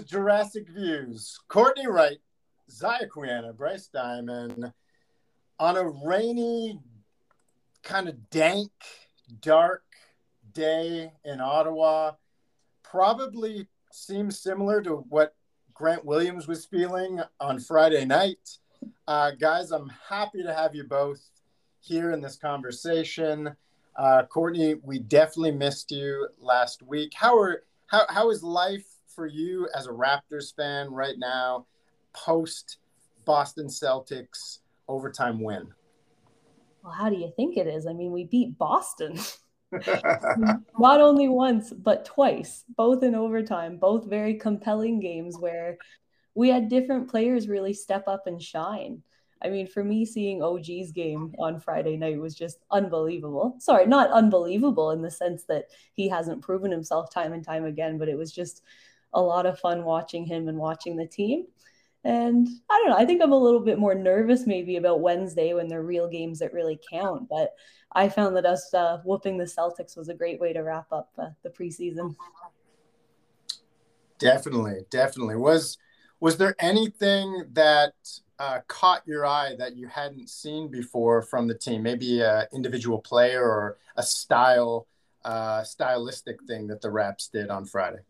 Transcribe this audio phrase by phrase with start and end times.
[0.00, 1.38] Is Jurassic Views.
[1.48, 2.18] Courtney Wright,
[2.70, 4.72] Zaya Quiana, Bryce Diamond
[5.58, 6.80] on a rainy,
[7.82, 8.70] kind of dank,
[9.40, 9.82] dark
[10.52, 12.12] day in Ottawa.
[12.82, 15.34] Probably seems similar to what
[15.74, 18.58] Grant Williams was feeling on Friday night.
[19.06, 21.20] Uh, guys, I'm happy to have you both
[21.80, 23.54] here in this conversation.
[23.96, 27.12] Uh, Courtney, we definitely missed you last week.
[27.14, 31.66] How are how how is life for you as a Raptors fan right now,
[32.12, 32.78] post
[33.24, 34.58] Boston Celtics
[34.88, 35.68] overtime win?
[36.82, 37.86] Well, how do you think it is?
[37.86, 39.18] I mean, we beat Boston
[40.78, 45.78] not only once, but twice, both in overtime, both very compelling games where
[46.34, 49.02] we had different players really step up and shine.
[49.42, 53.56] I mean, for me, seeing OG's game on Friday night was just unbelievable.
[53.58, 57.96] Sorry, not unbelievable in the sense that he hasn't proven himself time and time again,
[57.96, 58.62] but it was just
[59.12, 61.46] a lot of fun watching him and watching the team.
[62.02, 65.52] And I don't know, I think I'm a little bit more nervous maybe about Wednesday
[65.52, 67.28] when they're real games that really count.
[67.28, 67.52] But
[67.92, 71.10] I found that us uh, whooping the Celtics was a great way to wrap up
[71.18, 72.16] uh, the preseason.
[74.18, 75.36] Definitely, definitely.
[75.36, 75.78] Was
[76.20, 77.94] was there anything that
[78.38, 81.82] uh, caught your eye that you hadn't seen before from the team?
[81.82, 84.86] Maybe an individual player or a style,
[85.24, 88.00] uh, stylistic thing that the Raps did on Friday.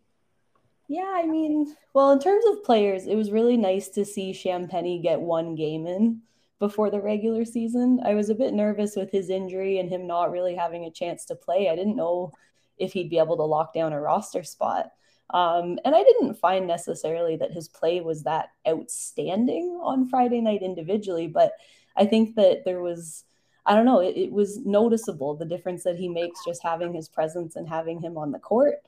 [0.91, 5.00] Yeah, I mean, well, in terms of players, it was really nice to see Champagnie
[5.00, 6.23] get one game in
[6.58, 8.01] before the regular season.
[8.05, 11.24] I was a bit nervous with his injury and him not really having a chance
[11.27, 11.68] to play.
[11.68, 12.33] I didn't know
[12.77, 14.90] if he'd be able to lock down a roster spot.
[15.33, 20.62] Um, and I didn't find necessarily that his play was that outstanding on Friday night
[20.62, 21.52] individually, but
[21.96, 23.23] I think that there was,
[23.64, 27.08] I don't know, it, it was noticeable the difference that he makes just having his
[27.08, 28.83] presence and having him on the court.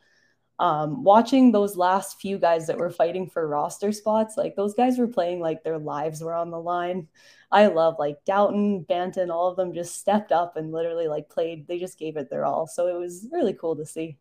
[0.63, 4.97] Um, watching those last few guys that were fighting for roster spots, like those guys
[4.97, 7.09] were playing like their lives were on the line.
[7.51, 11.67] I love like Dowtin, Banton, all of them just stepped up and literally like played.
[11.67, 12.69] They just gave it their all.
[12.69, 14.19] So it was really cool to see.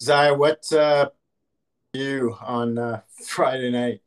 [0.00, 1.10] Zaya, what uh,
[1.92, 4.00] you on uh, Friday night?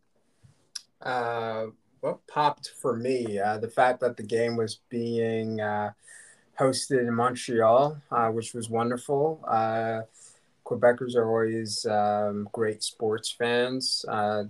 [0.99, 1.67] Uh,
[1.99, 3.37] what popped for me?
[3.37, 5.91] Uh, the fact that the game was being uh,
[6.59, 9.43] hosted in Montreal, uh, which was wonderful.
[9.47, 10.01] Uh,
[10.65, 14.03] Quebecers are always um, great sports fans.
[14.07, 14.45] Uh,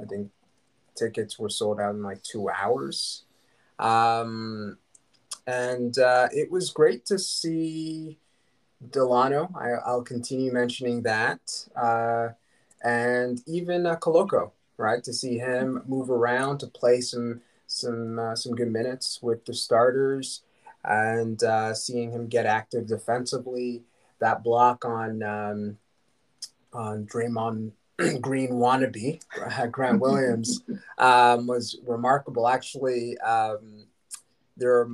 [0.00, 0.30] I think
[0.94, 3.24] tickets were sold out in like two hours.
[3.78, 4.78] Um,
[5.46, 8.18] and uh, it was great to see
[8.90, 9.50] Dalano.
[9.56, 11.40] I, I'll continue mentioning that.
[11.74, 12.30] Uh,
[12.82, 15.02] and even uh, Koloko, right?
[15.02, 19.54] To see him move around to play some some uh, some good minutes with the
[19.54, 20.42] starters,
[20.88, 23.82] and uh, seeing him get active defensively.
[24.20, 25.78] That block on um,
[26.72, 27.72] on Draymond
[28.20, 29.20] Green wannabe
[29.70, 30.62] Grant Williams
[30.96, 32.48] um, was remarkable.
[32.48, 33.86] Actually, um,
[34.56, 34.88] there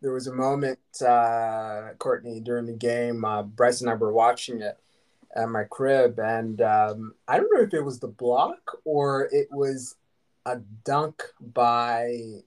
[0.00, 3.24] there was a moment, uh, Courtney, during the game.
[3.24, 4.78] Uh, Bryce and I were watching it
[5.34, 9.48] at my crib, and um, I don't know if it was the block or it
[9.52, 9.96] was
[10.46, 12.42] a dunk by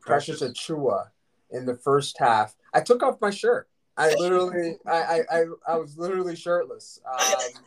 [0.00, 1.08] Precious Achiuwa
[1.50, 2.54] in the first half.
[2.74, 3.68] I took off my shirt.
[3.96, 7.62] I literally, I, I, I, I was literally shirtless um,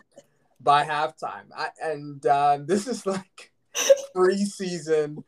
[0.61, 1.45] by halftime.
[1.55, 3.51] I, and um, this is like
[4.15, 5.23] preseason,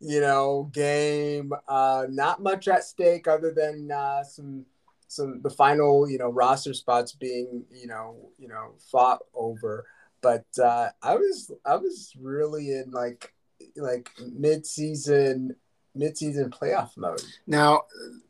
[0.00, 1.52] you know, game.
[1.68, 4.64] Uh, not much at stake other than uh, some,
[5.08, 9.86] some the final, you know, roster spots being, you know, you know, fought over.
[10.22, 13.32] But uh, I was, I was really in like,
[13.76, 15.54] like mid-season,
[15.96, 17.22] mid-season playoff mode.
[17.46, 17.82] Now,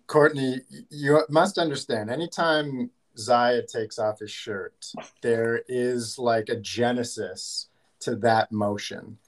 [0.07, 0.61] Courtney,
[0.91, 2.11] you must understand.
[2.11, 4.93] Anytime Zaya takes off his shirt,
[5.23, 7.69] there is like a genesis
[8.01, 9.19] to that motion.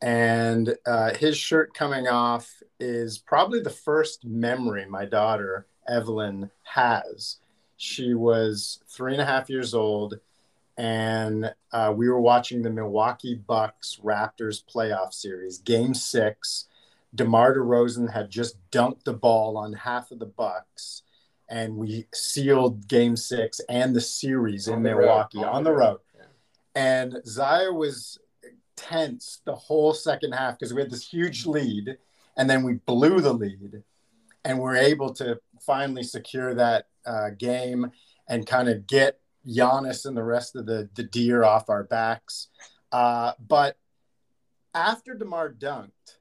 [0.00, 7.38] And uh, his shirt coming off is probably the first memory my daughter, Evelyn, has.
[7.76, 10.20] She was three and a half years old,
[10.76, 16.66] and uh, we were watching the Milwaukee Bucks Raptors playoff series, game six.
[17.14, 21.02] DeMar DeRozan had just dunked the ball on half of the Bucks,
[21.48, 25.00] and we sealed Game Six and the series in On the road.
[25.06, 25.86] Milwaukee On on the the road.
[26.14, 26.26] road.
[26.74, 28.18] And Zaya was
[28.76, 31.96] tense the whole second half because we had this huge lead,
[32.36, 33.82] and then we blew the lead,
[34.44, 37.92] and we're able to finally secure that uh, game
[38.28, 42.48] and kind of get Giannis and the rest of the the deer off our backs.
[42.90, 43.76] Uh, but
[44.74, 46.16] after Demar dunked,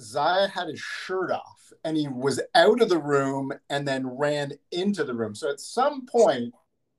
[0.00, 4.52] Zaya had his shirt off and he was out of the room and then ran
[4.70, 5.34] into the room.
[5.34, 6.54] So at some point,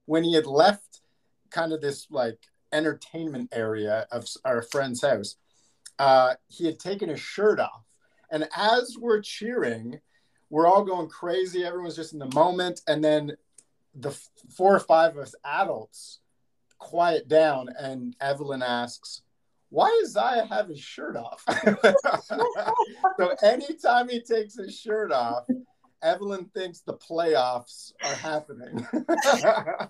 [0.05, 1.01] when he had left
[1.49, 2.39] kind of this like
[2.71, 5.35] entertainment area of our friend's house,
[5.99, 7.83] uh, he had taken his shirt off.
[8.31, 9.99] And as we're cheering,
[10.49, 11.63] we're all going crazy.
[11.63, 12.81] Everyone's just in the moment.
[12.87, 13.33] And then
[13.93, 14.11] the
[14.55, 16.19] four or five of us adults
[16.77, 17.69] quiet down.
[17.77, 19.21] And Evelyn asks,
[19.75, 21.43] why does Zaya have his shirt off?
[23.19, 25.43] so anytime he takes his shirt off,
[26.01, 28.87] Evelyn thinks the playoffs are happening.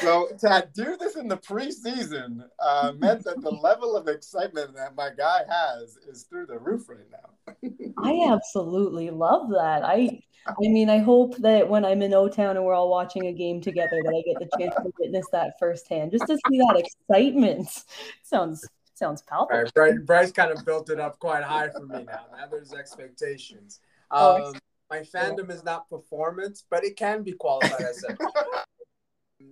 [0.00, 4.94] so to do this in the preseason uh, meant that the level of excitement that
[4.94, 7.54] my guy has is through the roof right now.
[7.98, 9.82] I absolutely love that.
[9.84, 13.26] I I mean, I hope that when I'm in O Town and we're all watching
[13.26, 16.58] a game together that I get the chance to witness that firsthand, just to see
[16.58, 17.68] that excitement.
[18.22, 19.58] Sounds sounds palpable.
[19.58, 22.26] right, Bryce, Bryce kind of built it up quite high for me now.
[22.32, 23.80] Now there's expectations.
[24.10, 24.54] Oh, Um,
[24.90, 28.16] my fandom is not performance, but it can be qualified as such.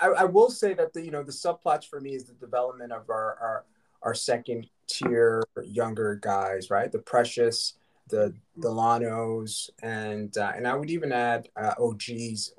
[0.00, 2.92] I, I will say that the you know the subplots for me is the development
[2.92, 3.64] of our our,
[4.02, 6.90] our second tier younger guys, right?
[6.90, 7.74] The Precious,
[8.10, 12.52] the Dalanos, and uh, and I would even add uh, OGs,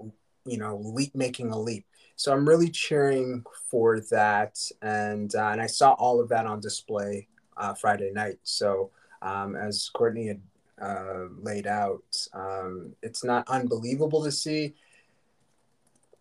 [0.45, 1.86] you know, leap making a leap.
[2.15, 6.59] So I'm really cheering for that, and uh, and I saw all of that on
[6.59, 7.27] display
[7.57, 8.39] uh, Friday night.
[8.44, 10.42] So um, as Courtney had
[10.81, 12.03] uh, laid out,
[12.33, 14.74] um, it's not unbelievable to see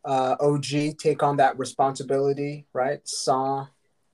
[0.05, 3.07] uh, OG take on that responsibility, right?
[3.07, 3.67] Saw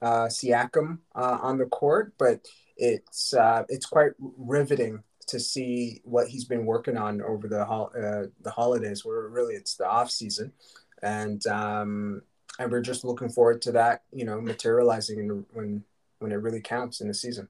[0.03, 6.67] Siakam on the court, but it's uh, it's quite riveting to see what he's been
[6.67, 9.05] working on over the uh, the holidays.
[9.05, 10.53] Where really it's the off season,
[11.03, 12.23] and um,
[12.59, 15.85] and we're just looking forward to that, you know, materializing in, when
[16.19, 17.49] when it really counts in the season.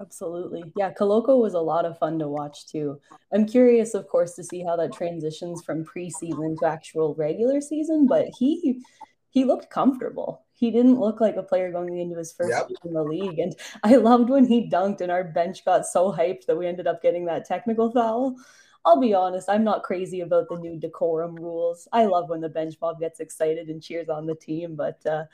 [0.00, 0.62] Absolutely.
[0.76, 3.00] Yeah, Koloko was a lot of fun to watch too.
[3.32, 8.06] I'm curious, of course, to see how that transitions from preseason to actual regular season,
[8.06, 8.82] but he
[9.30, 10.42] he looked comfortable.
[10.58, 12.70] He didn't look like a player going into his first Yep.
[12.84, 13.38] in the league.
[13.38, 16.88] And I loved when he dunked and our bench got so hyped that we ended
[16.88, 18.36] up getting that technical foul.
[18.84, 21.86] I'll be honest, I'm not crazy about the new decorum rules.
[21.92, 25.24] I love when the bench mob gets excited and cheers on the team, but uh,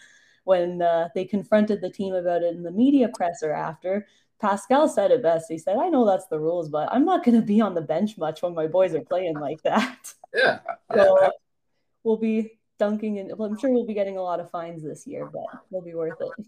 [0.45, 4.07] when uh, they confronted the team about it in the media presser after,
[4.41, 5.47] Pascal said it best.
[5.49, 7.81] He said, I know that's the rules, but I'm not going to be on the
[7.81, 10.13] bench much when my boys are playing like that.
[10.35, 10.59] Yeah.
[10.95, 11.31] So
[12.03, 15.07] we'll be dunking, and well, I'm sure we'll be getting a lot of fines this
[15.07, 16.47] year, but it'll be worth it.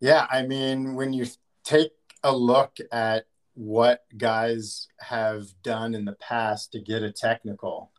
[0.00, 1.26] Yeah, I mean, when you
[1.64, 3.24] take a look at
[3.54, 7.90] what guys have done in the past to get a technical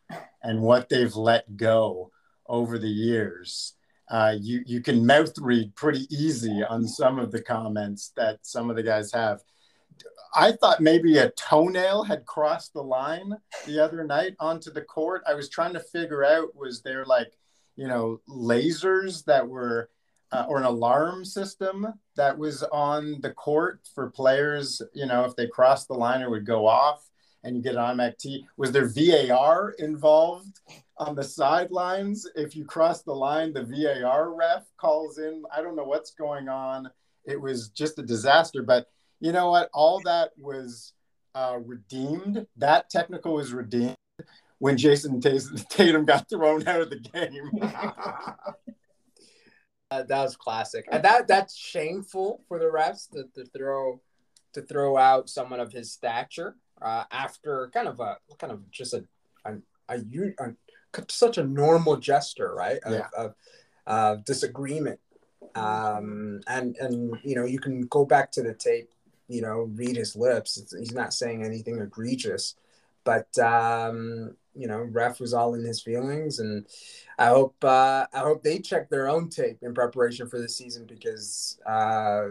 [0.41, 2.11] and what they've let go
[2.47, 3.75] over the years,
[4.09, 8.69] uh, you you can mouth read pretty easy on some of the comments that some
[8.69, 9.41] of the guys have.
[10.35, 13.33] I thought maybe a toenail had crossed the line
[13.65, 15.23] the other night onto the court.
[15.27, 17.33] I was trying to figure out was there like
[17.75, 19.89] you know lasers that were
[20.31, 25.35] uh, or an alarm system that was on the court for players, you know, if
[25.35, 27.09] they crossed the line, it would go off
[27.43, 28.45] and you get an automatic T.
[28.57, 30.59] Was there VAR involved
[30.97, 32.27] on the sidelines?
[32.35, 35.43] If you cross the line, the VAR ref calls in.
[35.55, 36.89] I don't know what's going on.
[37.25, 38.61] It was just a disaster.
[38.61, 38.87] But
[39.19, 39.69] you know what?
[39.73, 40.93] All that was
[41.35, 42.45] uh, redeemed.
[42.57, 43.95] That technical was redeemed
[44.59, 45.21] when Jayson
[45.69, 47.51] Tatum got thrown out of the game.
[49.91, 50.85] Uh, that was classic.
[50.91, 53.99] And that that's shameful for the refs to, to throw
[54.53, 58.93] to throw out someone of his stature uh, after kind of a kind of just
[58.93, 59.03] a
[59.45, 59.55] a,
[59.89, 60.53] a, u- a
[61.09, 62.77] such a normal gesture, right?
[62.83, 63.07] Of, Yeah.
[63.17, 63.35] of
[63.87, 64.99] uh, disagreement.
[65.55, 68.91] Um, and and you know you can go back to the tape,
[69.29, 70.57] you know, read his lips.
[70.57, 72.55] It's, he's not saying anything egregious,
[73.05, 76.65] but um, you know, ref was all in his feelings, and
[77.17, 80.85] I hope uh, I hope they check their own tape in preparation for the season
[80.85, 82.29] because uh,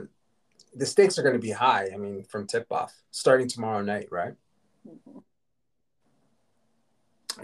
[0.75, 1.89] the stakes are going to be high.
[1.95, 4.35] I mean, from tip off starting tomorrow night, right?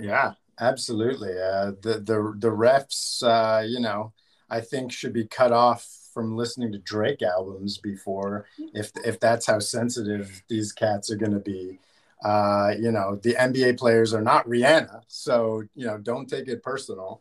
[0.01, 1.31] Yeah, absolutely.
[1.31, 4.13] Uh, the the the refs, uh, you know,
[4.51, 9.47] I think should be cut off from listening to Drake albums before, if if that's
[9.47, 11.81] how sensitive these cats are going to be.
[12.25, 16.63] Uh, you know, the NBA players are not Rihanna, so you know, don't take it
[16.63, 17.21] personal.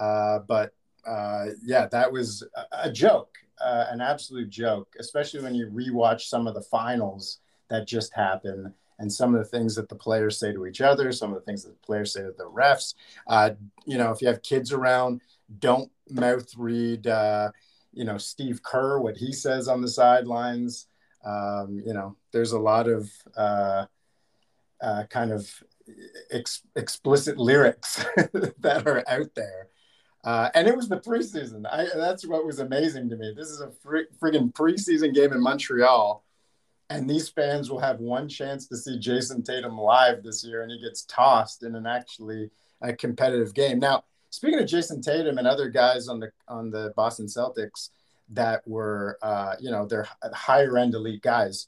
[0.00, 0.72] Uh, but
[1.06, 6.22] uh, yeah, that was a, a joke, uh, an absolute joke, especially when you rewatch
[6.22, 10.38] some of the finals that just happened and some of the things that the players
[10.38, 12.94] say to each other, some of the things that the players say to the refs.
[13.26, 13.50] Uh,
[13.86, 15.22] you know, if you have kids around,
[15.58, 17.50] don't mouth read, uh,
[17.92, 20.86] you know, Steve Kerr, what he says on the sidelines.
[21.24, 23.86] Um, you know, there's a lot of uh,
[24.80, 25.50] uh, kind of
[26.30, 28.04] ex- explicit lyrics
[28.60, 29.68] that are out there.
[30.22, 31.66] Uh, and it was the preseason.
[31.66, 33.32] I, that's what was amazing to me.
[33.36, 36.24] This is a fr- friggin' preseason game in Montreal
[36.90, 40.72] and these fans will have one chance to see Jayson Tatum live this year, and
[40.72, 42.50] he gets tossed in an actually
[42.82, 43.78] a competitive game.
[43.78, 47.90] Now, speaking of Jayson Tatum and other guys on the on the Boston Celtics
[48.30, 51.66] that were, uh, you know, they're higher end elite guys.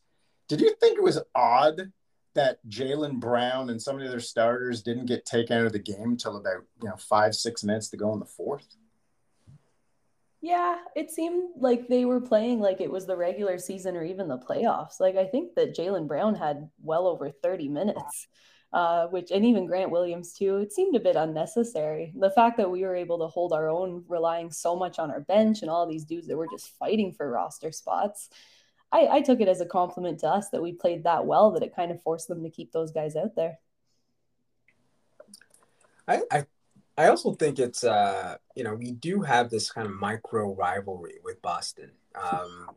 [0.48, 1.92] Did you think it was odd
[2.34, 5.78] that Jaylen Brown and some of the other starters didn't get taken out of the
[5.78, 8.76] game until about you know five six minutes to go in the fourth?
[10.40, 14.26] Yeah, it seemed like they were playing like it was the regular season or even
[14.26, 14.98] the playoffs.
[14.98, 18.26] Like I think that Jaylen Brown had well over 30 minutes,
[18.72, 20.58] uh, which and even Grant Williams too.
[20.58, 22.12] It seemed a bit unnecessary.
[22.16, 25.20] The fact that we were able to hold our own, relying so much on our
[25.20, 28.30] bench and all these dudes that were just fighting for roster spots.
[28.90, 31.62] I, I took it as a compliment to us that we played that well that
[31.62, 33.58] it kind of forced them to keep those guys out there.
[36.06, 36.46] I, I
[36.98, 41.14] I also think it's uh you know we do have this kind of micro rivalry
[41.24, 41.90] with Boston.
[42.14, 42.68] Um,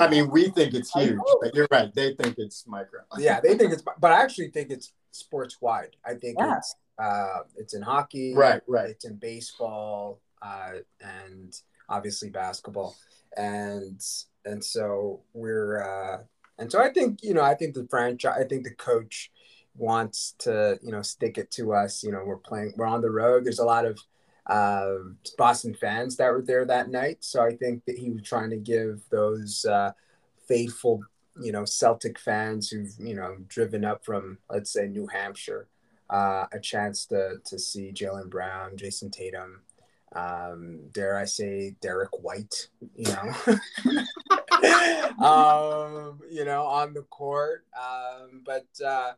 [0.00, 1.92] I mean, we think it's huge, but you're right.
[1.92, 3.00] They think it's micro.
[3.18, 5.96] yeah, they think it's, but I actually think it's sports wide.
[6.04, 6.56] I think Yeah.
[6.58, 8.90] it's uh it's in hockey, Right, right.
[8.90, 11.54] It's in baseball, uh, and
[11.88, 12.96] obviously basketball,
[13.36, 14.00] and
[14.44, 16.22] and so we're uh,
[16.58, 19.30] and so I think you know I think the franchise, I think the coach
[19.76, 22.02] wants to you know stick it to us.
[22.02, 23.44] You know, we're playing, we're on the road.
[23.44, 23.98] There's a lot of
[24.46, 24.94] uh,
[25.36, 28.56] Boston fans that were there that night, so I think that he was trying to
[28.56, 29.92] give those uh,
[30.48, 31.00] faithful
[31.40, 35.68] you know Celtic fans who've you know driven up from let's say New Hampshire
[36.10, 39.60] uh, a chance to to see Jaylen Brown, Jayson Tatum,
[40.14, 43.34] um, dare I say Derrick White, you know,
[45.24, 47.66] um, you know, on the court.
[47.76, 49.12] Um, but uh,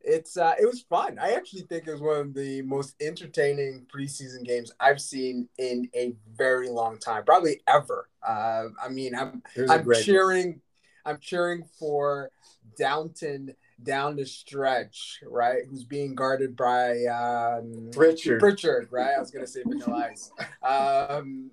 [0.00, 1.18] it's uh, it was fun.
[1.18, 5.88] I actually think it was one of the most entertaining preseason games I've seen in
[5.94, 8.08] a very long time, probably ever.
[8.26, 10.60] Uh, I mean, I'm It was a I'm cheering.
[11.04, 12.30] I'm cheering for
[12.78, 15.62] Dowtin down the stretch, right?
[15.68, 18.40] Who's being guarded by um, Pritchard.
[18.40, 19.14] Pritchard, right?
[19.16, 20.30] I was gonna say Vanilla Ice,
[20.62, 21.50] um,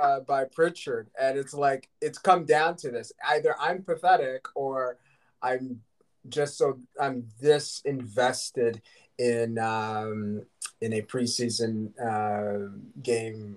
[0.00, 4.98] uh, by Pritchard, and it's like it's come down to this: either I'm pathetic or
[5.42, 5.80] I'm
[6.28, 8.82] just so I'm this invested
[9.18, 10.42] in um,
[10.80, 12.70] in a preseason uh,
[13.02, 13.49] game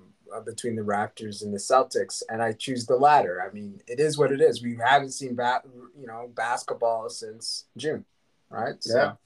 [0.45, 3.41] between the Raptors and the Celtics, and I choose the latter.
[3.41, 4.61] I mean, it is what it is.
[4.61, 5.65] We haven't seen bat,
[5.99, 8.05] you know, basketball since June,
[8.49, 8.75] right?
[8.81, 9.17] So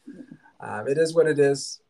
[0.60, 1.82] um, it is what it is.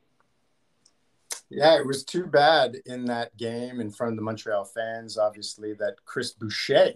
[1.50, 5.74] Yeah, it was too bad in that game in front of the Montreal fans, obviously,
[5.76, 6.96] that Chris Boucher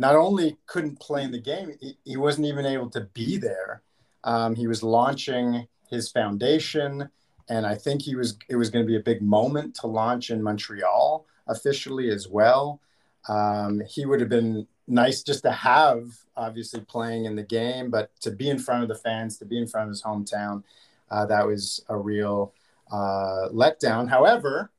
[0.00, 3.82] not only couldn't play in the game, he, he wasn't even able to be there.
[4.24, 7.10] Um, he was launching his foundation,
[7.50, 10.30] and I think he was it was going to be a big moment to launch
[10.30, 12.80] in Montreal officially as well.
[13.28, 16.04] Um, he would have been nice just to have,
[16.36, 19.58] obviously, playing in the game, but to be in front of the fans, to be
[19.58, 20.62] in front of his hometown,
[21.10, 22.54] uh, that was a real
[22.90, 24.08] uh, letdown.
[24.08, 24.70] However,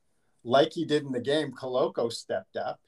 [0.44, 2.80] like he did in the game, Koloko stepped up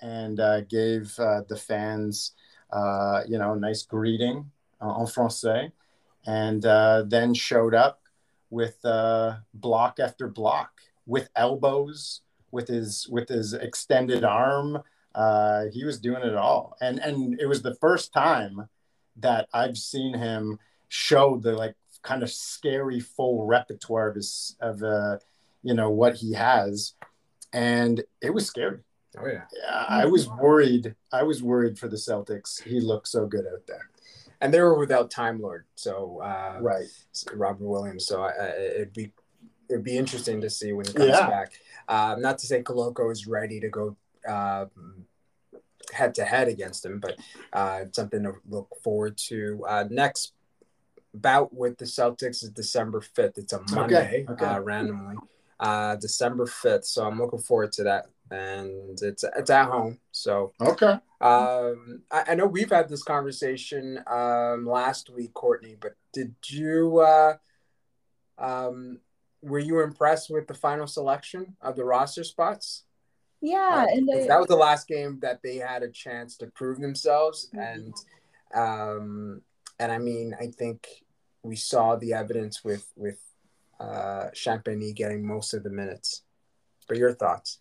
[0.00, 2.32] and uh, gave uh, the fans,
[2.70, 5.72] uh, you know, a nice greeting uh, en français,
[6.26, 6.62] and
[7.10, 8.02] then showed up
[8.50, 8.78] with
[9.54, 10.70] block after block,
[11.06, 14.82] with elbows, with his with his extended arm.
[15.14, 18.68] Uh, he was doing it all, and and it was the first time
[19.16, 24.82] that I've seen him show the like kind of scary full repertoire of his of
[24.82, 25.18] uh,
[25.62, 26.94] you know what he has,
[27.52, 28.78] and it was scary.
[29.18, 29.42] Oh yeah.
[29.56, 30.94] Yeah, I was worried.
[31.12, 32.62] I was worried for the Celtics.
[32.62, 33.88] He looked so good out there.
[34.40, 36.86] and they were without Time Lord, so uh, Right.
[37.34, 38.06] Robert Williams.
[38.06, 39.12] So I, I- it'd be
[39.68, 41.26] it'd be interesting to see when he comes Yeah.
[41.26, 41.52] back.
[41.88, 43.96] Um, not to say Koloko is ready to go
[45.92, 47.18] head to head against him, but
[47.52, 49.64] uh, something to look forward to.
[49.66, 50.32] Uh, next
[51.14, 53.38] bout with the Celtics is December fifth.
[53.38, 54.44] It's a Monday, okay.
[54.44, 55.16] Uh, randomly.
[55.58, 59.98] Uh, December fifth, so I'm looking forward to that and it's it's at home.
[60.12, 60.98] So Okay.
[61.20, 65.76] um, I, I know we've had this conversation um, last week, Courtney.
[65.80, 67.36] But did you uh,
[68.38, 69.00] um,
[69.42, 72.84] were you impressed with the final selection of the roster spots?
[73.40, 76.48] Yeah, Uh, and I, that was the last game that they had a chance to
[76.48, 77.74] prove themselves, Mhm.
[77.74, 77.94] and
[78.54, 79.42] um,
[79.78, 81.04] and I mean, I think
[81.42, 83.20] we saw the evidence with with
[83.78, 86.24] uh, Champagnie getting most of the minutes.
[86.88, 87.60] But your thoughts?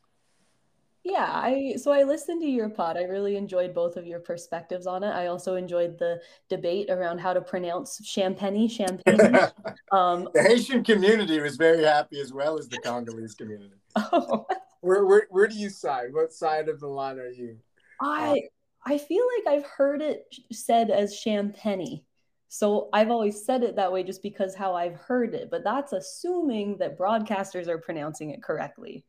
[1.09, 2.97] Yeah, I so I listened to your pod.
[2.97, 5.11] I really enjoyed both of your perspectives on it.
[5.11, 9.19] I also enjoyed the debate around how to pronounce champagne, champagne.
[9.93, 13.75] Um, The Haitian community was very happy as well as the Congolese community.
[13.95, 14.45] oh,
[14.81, 16.13] Where where where do you side?
[16.13, 17.57] What side of the line are you?
[18.01, 18.41] I
[18.85, 22.01] I feel like I've heard it said as champagne.
[22.49, 25.93] So I've always said it that way just because how I've heard it, but that's
[25.93, 29.05] assuming that broadcasters are pronouncing it correctly.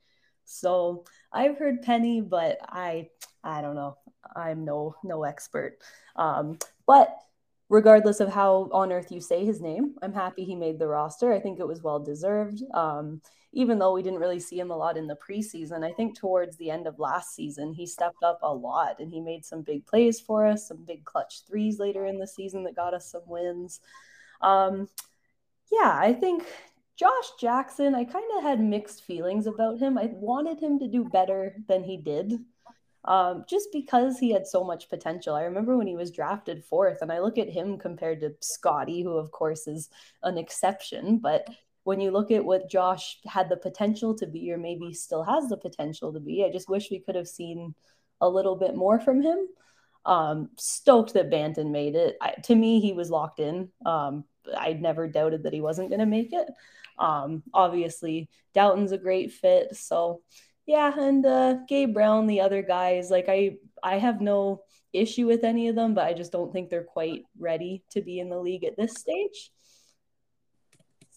[0.49, 3.11] So I've heard penny, but I
[3.45, 3.97] I don't know.
[4.35, 5.78] I'm no no expert.
[6.17, 7.17] Um, but
[7.69, 11.33] regardless of how on earth you say his name, I'm happy he made the roster.
[11.33, 12.62] I think it was well deserved.
[12.75, 13.21] Um,
[13.52, 16.57] even though we didn't really see him a lot in the preseason, I think towards
[16.57, 19.87] the end of last season, he stepped up a lot and he made some big
[19.87, 23.23] plays for us, some big clutch threes later in the season that got us some
[23.26, 23.81] wins.
[24.40, 24.88] Um,
[25.71, 26.45] yeah, I think
[26.99, 29.97] Josh Jackson, I kind of had mixed feelings about him.
[29.97, 32.40] I wanted him to do better than he did.
[33.05, 35.35] Um, just because he had so much potential.
[35.35, 39.02] I remember when he was drafted fourth, and I look at him compared to Scotty,
[39.02, 39.88] who, of course, is
[40.25, 41.19] an exception.
[41.19, 41.49] But
[41.85, 45.49] when you look at what Josh had the potential to be, or maybe still has
[45.49, 47.75] the potential to be, I just wish we could have seen
[48.21, 49.49] a little bit more from him.
[50.05, 52.17] Um, stoked that Banton made it.
[52.21, 53.71] I, to me, he was locked in.
[53.87, 54.25] Um,
[54.55, 56.49] I never doubted that he wasn't going to make it.
[56.99, 59.76] Um, obviously, Dowtin's a great fit.
[59.76, 60.23] So,
[60.67, 64.62] yeah, and uh, Gabe Brown, the other guys, like I, I have no
[64.93, 68.21] issue with any of them, but I just don't think they're quite ready to be
[68.21, 69.50] in the league at this stage.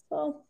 [0.08, 0.42] So,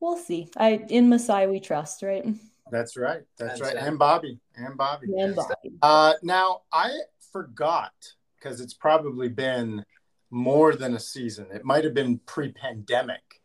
[0.00, 0.48] we'll see.
[0.56, 2.24] I in Masai we trust, right?
[2.70, 3.22] That's right.
[3.38, 3.74] That's That's right.
[3.76, 3.84] right.
[3.84, 4.38] And Bobby.
[4.56, 5.06] And Bobby.
[5.16, 5.72] And Bobby.
[5.82, 6.90] Uh, now I
[7.32, 7.92] forgot
[8.38, 9.84] because it's probably been
[10.30, 11.46] more than a season.
[11.52, 13.37] It might have been pre-pandemic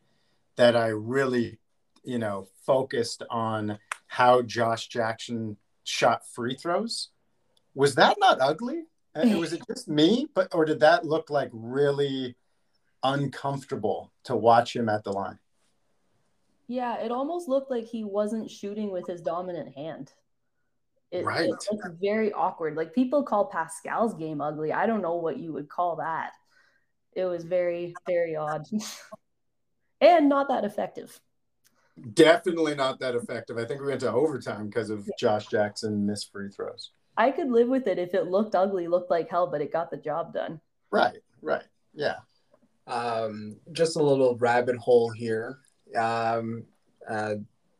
[0.55, 1.59] that I really,
[2.03, 7.09] you know, focused on how Josh Jackson shot free throws.
[7.75, 8.83] Was that not ugly?
[9.15, 12.35] Uh, Was it just me, but or did that look like really
[13.03, 15.39] uncomfortable to watch him at the line?
[16.67, 20.11] Yeah, it almost looked like he wasn't shooting with his dominant hand.
[21.11, 21.49] It, Right.
[21.49, 22.75] it looked very awkward.
[22.75, 24.71] Like people call Pascal's game ugly.
[24.73, 26.31] I don't know what you would call that.
[27.11, 28.65] It was very, very odd.
[30.03, 31.19] and not that effective.
[32.13, 33.57] Definitely not that effective.
[33.57, 36.91] I think we went to overtime because of Josh Jackson missed free throws.
[37.15, 39.91] I could live with it if it looked ugly, looked like hell, but it got
[39.91, 40.59] the job done.
[40.89, 41.63] Right, right.
[41.93, 42.15] Yeah.
[42.87, 45.59] Um, just a little rabbit hole here.
[45.95, 46.63] Um,
[47.07, 47.35] uh,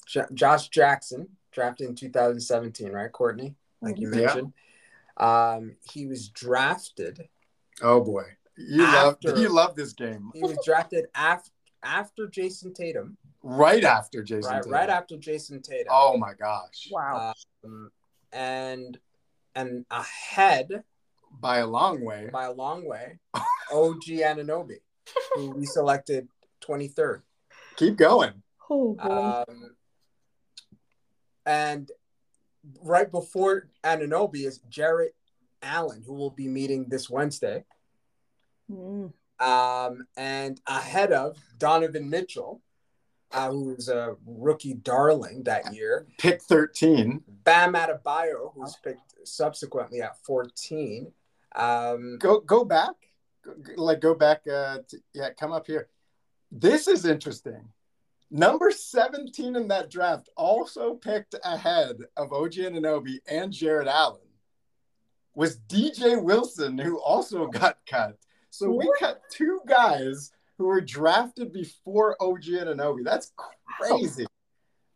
[0.06, 3.56] J- Josh Jackson, drafted in 2017, right, Courtney?
[3.82, 4.18] Like you Yeah.
[4.18, 4.54] mentioned.
[5.18, 7.28] Um, he was drafted.
[7.82, 8.24] Oh boy.
[8.56, 10.30] You love you love this game.
[10.36, 11.50] He was drafted after
[11.84, 14.50] after Jayson Tatum, Right after Jayson.
[14.50, 14.72] right, Tatum.
[14.72, 15.88] right after Jayson Tatum.
[15.91, 16.88] Oh my gosh.
[16.91, 17.34] Wow.
[17.63, 17.91] Um,
[18.32, 18.98] and
[19.56, 20.84] and ahead
[21.39, 22.30] By a long way.
[22.32, 23.19] by a long way,
[23.72, 24.78] OG Anunoby,
[25.36, 26.28] who we selected
[26.62, 27.22] 23rd.
[27.76, 28.41] Keep going.
[28.69, 29.43] oh boy.
[29.48, 29.76] Um,
[31.46, 31.91] and
[32.82, 35.15] right before Anunoby is Jarrett
[35.62, 37.65] Allen, who will be meeting this Wednesday.
[38.72, 39.12] Mm.
[39.43, 42.62] Um, and ahead of Donovan Mitchell,
[43.32, 46.08] uh, who was a rookie darling that year.
[46.17, 47.21] Pick 13.
[47.43, 51.12] Bam Adebayo, who was picked subsequently at 14.
[51.56, 52.93] Um, Go go back.
[53.43, 55.89] Go- Like go back uh to, yeah, come up here.
[56.51, 57.67] This is interesting.
[58.32, 64.21] Number 17 in that draft also picked ahead of OG Anunoby and Jarrett Allen
[65.36, 68.17] was DJ Wilson, who also got cut.
[68.54, 73.04] So we cut two guys who were drafted before OG Anunoby.
[73.04, 73.32] That's
[73.66, 74.28] crazy.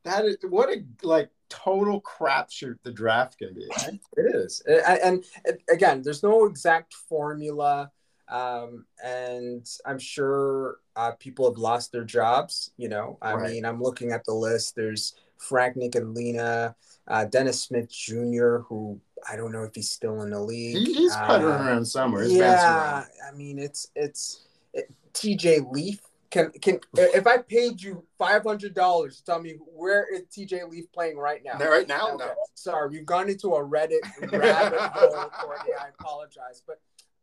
[0.03, 3.67] That is what a like total crapshoot the draft can be.
[3.79, 3.99] right?
[4.15, 7.91] It is, and, and again, there's no exact formula,
[8.29, 12.71] um, and I'm sure uh, people have lost their jobs.
[12.77, 13.53] You know, I Right.
[13.53, 14.75] mean, I'm looking at the list.
[14.75, 16.75] There's Frank Ntilikina,
[17.07, 20.87] uh, Dennis Smith Jr., who I don't know if he's still in the league.
[20.87, 22.23] He, he's puttering Uh, around somewhere.
[22.23, 23.05] He's yeah.
[23.27, 25.61] I mean, it's it's it, T.J.
[25.71, 25.99] Leaf
[26.29, 30.69] Can can if I paid you five hundred dollars to tell me where is TJ
[30.69, 31.57] Leaf playing right now?
[31.57, 32.25] No, right now, Okay.
[32.25, 32.31] no.
[32.53, 34.01] Sorry, we've gone into a Reddit
[34.31, 35.73] rabbit hole, Courtney.
[35.79, 36.79] I apologize, but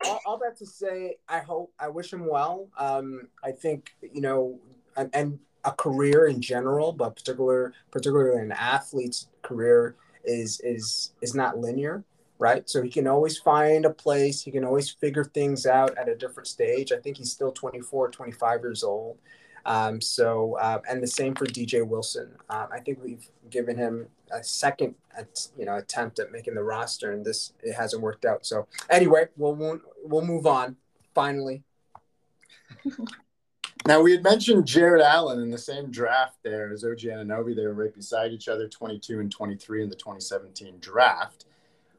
[0.07, 2.68] all, all that to say, I hope I wish him well.
[2.78, 4.59] Um, I think you know,
[4.96, 11.34] and, and a career in general, but particular particularly an athlete's career is is is
[11.34, 12.04] not linear,
[12.38, 12.68] right?
[12.68, 14.42] So he can always find a place.
[14.42, 16.92] He can always figure things out at a different stage.
[16.92, 19.18] I think he's still 24, 25 years old.
[19.66, 22.30] Um, so, uh, and the same for DJ Wilson.
[22.50, 24.94] Um, I think we've given him a second,
[25.58, 28.44] you know, attempt at making the roster, and this it hasn't worked out.
[28.44, 30.76] So, anyway, we'll we'll, we'll move on.
[31.14, 31.62] Finally,
[33.87, 37.55] Now we had mentioned Jarrett Allen in the same draft there as OG Anunoby.
[37.55, 41.44] They were right beside each other, 22 and 23 in the 2017 draft.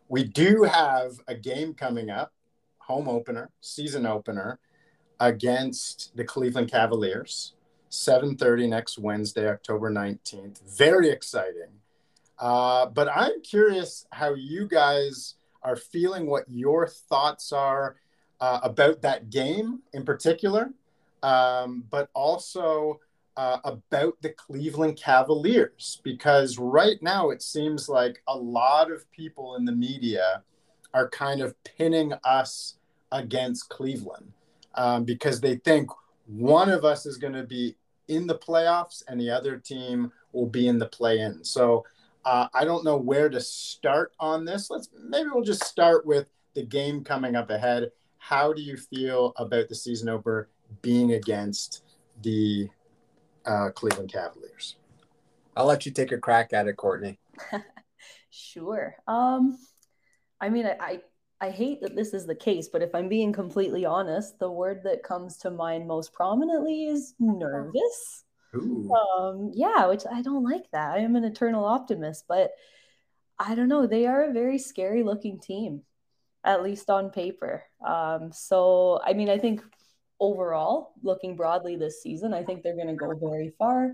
[0.08, 2.34] We do have a game coming up,
[2.80, 4.60] home opener, season opener,
[5.20, 7.54] against the Cleveland Cavaliers,
[7.92, 10.62] 7:30 next Wednesday, October 19th.
[10.68, 11.82] Very exciting.
[12.40, 17.98] Uh, but I'm curious how you guys are feeling, what your thoughts are
[18.42, 20.72] uh, about that game in particular
[21.26, 23.00] um, but also
[23.36, 29.56] uh, about the Cleveland Cavaliers, because right now it seems like a lot of people
[29.56, 30.44] in the media
[30.94, 32.76] are kind of pinning us
[33.12, 34.32] against Cleveland
[34.76, 35.90] um, because they think
[36.28, 37.76] one of us is going to be
[38.08, 41.44] in the playoffs and the other team will be in the play in.
[41.44, 41.86] So
[42.24, 44.70] uh, I don't know where to start on this.
[44.70, 47.92] Let's maybe we'll just start with the game coming up ahead.
[48.20, 50.50] How do you feel about the season opener
[50.82, 51.84] being against
[52.22, 52.70] the
[53.46, 54.76] uh, Cleveland Cavaliers?
[55.56, 57.20] I'll let you take a crack at it, Courtney.
[58.36, 58.98] Sure.
[59.08, 59.58] Um,
[60.42, 61.00] I mean, I, I
[61.40, 64.82] I hate that this is the case, but if I'm being completely honest, the word
[64.84, 68.24] that comes to mind most prominently is nervous.
[68.56, 68.92] Ooh.
[68.94, 70.96] Um, yeah, which I don't like that.
[70.96, 72.52] I am an eternal optimist, but
[73.38, 73.88] I don't know.
[73.88, 75.84] They are a very scary looking team,
[76.44, 77.64] at least on paper.
[77.86, 79.62] Um, so I mean, I think
[80.20, 83.94] overall, looking broadly this season, I think they're going to go very far.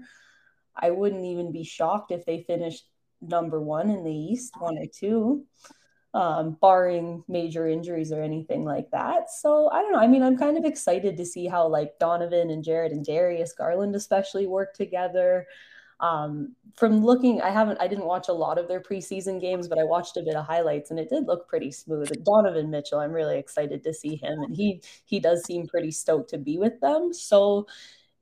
[0.75, 2.85] I wouldn't even be shocked if they finished
[3.21, 5.45] number one in the East, one or two,
[6.13, 9.29] um, barring major injuries or anything like that.
[9.29, 9.99] So I don't know.
[9.99, 13.53] I mean, I'm kind of excited to see how like Donovan and Jarrett and Darius
[13.53, 15.47] Garland especially work together.
[16.01, 19.77] Um, from looking, I haven't, I didn't watch a lot of their preseason games, but
[19.77, 22.11] I watched a bit of highlights and it did look pretty smooth.
[22.23, 26.31] Donovan Mitchell, I'm really excited to see him, and he he does seem pretty stoked
[26.31, 27.13] to be with them.
[27.13, 27.67] So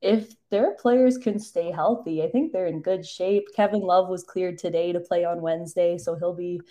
[0.02, 3.46] if their players can stay healthy, I think they're in good shape.
[3.56, 6.62] Kevin Love was cleared today to play on Wednesday, so he'll be.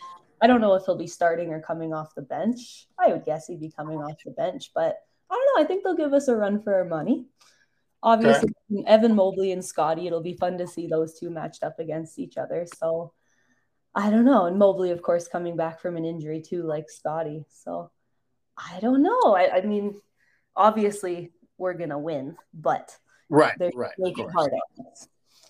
[0.41, 2.87] I don't know if he'll be starting or coming off the bench.
[2.99, 4.97] I would guess he'd be coming off the bench, but
[5.31, 5.65] I don't know.
[5.65, 7.27] I think they'll give us a run for our money.
[8.03, 8.51] Obviously,
[8.87, 12.37] Evan Mobley and Scotty, it'll be fun to see those two matched up against each
[12.37, 12.67] other.
[12.79, 13.13] So
[13.95, 14.47] I don't know.
[14.47, 17.45] And Mobley, of course, coming back from an injury too, like Scotty.
[17.49, 17.91] So
[18.57, 19.35] I don't know.
[19.35, 20.01] I, I mean,
[20.55, 22.97] obviously, we're going to win, but
[23.29, 23.93] Right, right.
[24.03, 24.33] of course.
[24.33, 24.53] hard.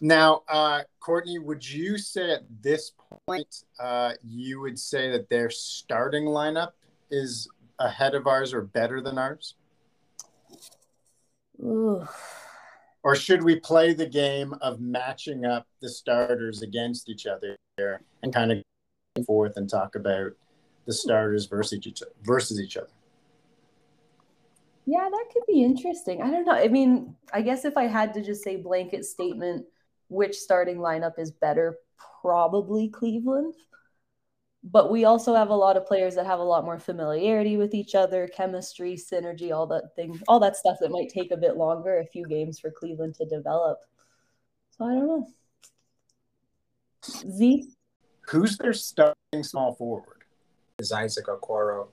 [0.01, 2.93] Now, uh, Courtney, would you say at this
[3.27, 6.73] point uh, you would say that their starting lineup
[7.11, 9.55] is ahead of ours or better than ours?
[11.61, 12.07] Ooh.
[13.03, 17.57] Or should we play the game of matching up the starters against each other
[18.23, 18.59] and kind of
[19.17, 20.33] go forth and talk about
[20.87, 22.89] the starters versus each versus each other?
[24.87, 26.23] Yeah, that could be interesting.
[26.23, 26.53] I don't know.
[26.53, 29.67] I mean, I guess if I had to just say blanket statement,
[30.09, 31.77] which starting lineup is better,
[32.23, 33.55] probably Cleveland.
[34.65, 37.75] But we also have a lot of players that have a lot more familiarity with
[37.75, 41.57] each other, chemistry, synergy, all that thing, all that stuff that might take a bit
[41.57, 43.79] longer, a few games for Cleveland to develop.
[44.77, 45.29] So I don't know.
[47.05, 47.69] Z,
[48.29, 50.25] Who's their starting small forward?
[50.79, 51.89] Is Isaac Okoro.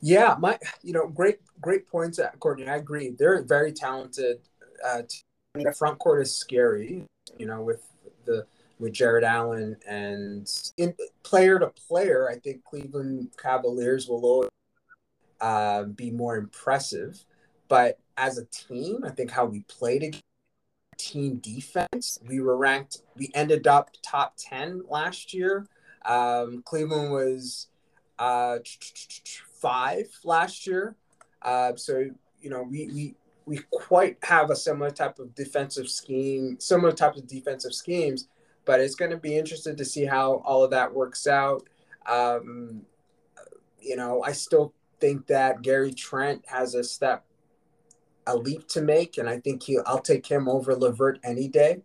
[0.00, 2.68] Yeah, my you know great great points, at Courtney.
[2.68, 3.10] I agree.
[3.18, 4.38] They're very talented.
[4.84, 5.02] Uh,
[5.54, 7.04] the front court is scary.
[7.38, 7.82] You know, with
[8.24, 8.46] the
[8.78, 14.50] with Jarrett Allen and in player to player, I think Cleveland Cavaliers will always
[15.40, 17.24] uh, be more impressive.
[17.68, 20.24] But as a team, I think how we played against
[20.98, 23.02] team defense, we were ranked.
[23.16, 25.66] We ended up top ten last year.
[26.04, 27.68] Um, Cleveland was
[28.18, 28.58] uh,
[29.60, 30.96] five last year.
[31.42, 32.04] Uh, so
[32.40, 33.14] you know we we
[33.46, 38.28] we quite have a similar type of defensive scheme, similar types of defensive schemes.
[38.66, 41.66] But it's going to be interesting to see how all of that works out.
[42.04, 42.82] Um,
[43.80, 47.24] you know, I still think that Gary Trent has a step
[48.26, 51.82] a leap to make, and I think he I'll take him over Levert any day.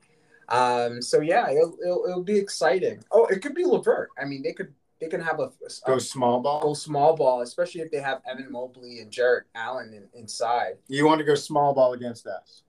[0.50, 3.04] Um, so yeah, it'll, it'll, it'll be exciting.
[3.12, 4.10] Oh, it could be Levert.
[4.20, 6.62] I mean, they could they can have a, a Go small ball.
[6.62, 10.78] go small ball, especially if they have Evan Mobley and Jarrett Allen in, inside.
[10.88, 12.64] You want to go small ball against us?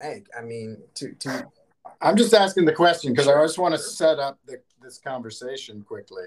[0.00, 1.46] Hey, I mean, to to
[2.00, 5.82] I'm just asking the question because I just want to set up the, this conversation
[5.82, 6.24] quickly.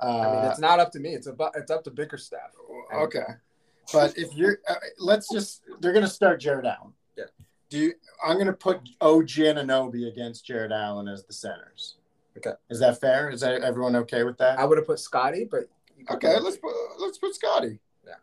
[0.00, 1.14] I mean, Uh, it's not up to me.
[1.14, 2.50] It's about it's up to Bickerstaff.
[2.94, 3.24] okay,
[3.92, 6.92] but if you're, uh, let's just they're going to start Jarrett Allen.
[7.16, 7.24] Yeah.
[7.70, 7.92] Do you?
[8.24, 11.96] I'm going to put OG Anunoby against Jarrett Allen as the centers.
[12.36, 12.52] Okay.
[12.68, 13.30] Is that fair?
[13.30, 14.58] Is that everyone okay with that?
[14.58, 15.68] I would have put Scotty, but
[16.10, 17.80] Okay, let's put let's put Scotty.
[18.06, 18.14] Yeah.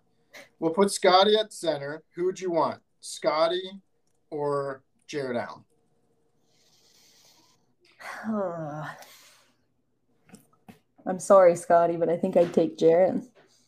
[0.60, 2.04] We'll put Scotty at center.
[2.16, 2.80] Who would you want?
[3.00, 3.82] Scotty
[4.30, 5.64] or Jarrett Allen?
[11.06, 13.24] I'm sorry, Scotty, but I think I'd take Jarrett.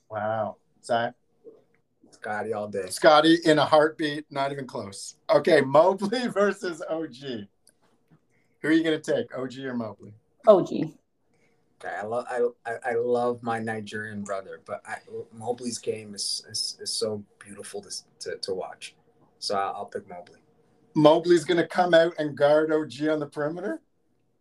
[0.09, 0.57] Wow.
[0.83, 1.13] Zach?
[2.11, 2.87] Scotty all day.
[2.89, 5.15] Scotty in a heartbeat, not even close.
[5.29, 7.47] Okay, Mobley versus OG.
[8.61, 9.37] Who are you gonna take?
[9.37, 10.13] OG or Mobley?
[10.47, 10.69] OG.
[10.71, 14.95] Okay, I love I, I, I love my Nigerian brother, but I,
[15.33, 18.95] Mobley's game is, is, is so beautiful to, to, to watch.
[19.39, 20.39] So I'll, I'll pick Mobley.
[20.95, 23.81] Mobley's gonna come out and guard OG on the perimeter.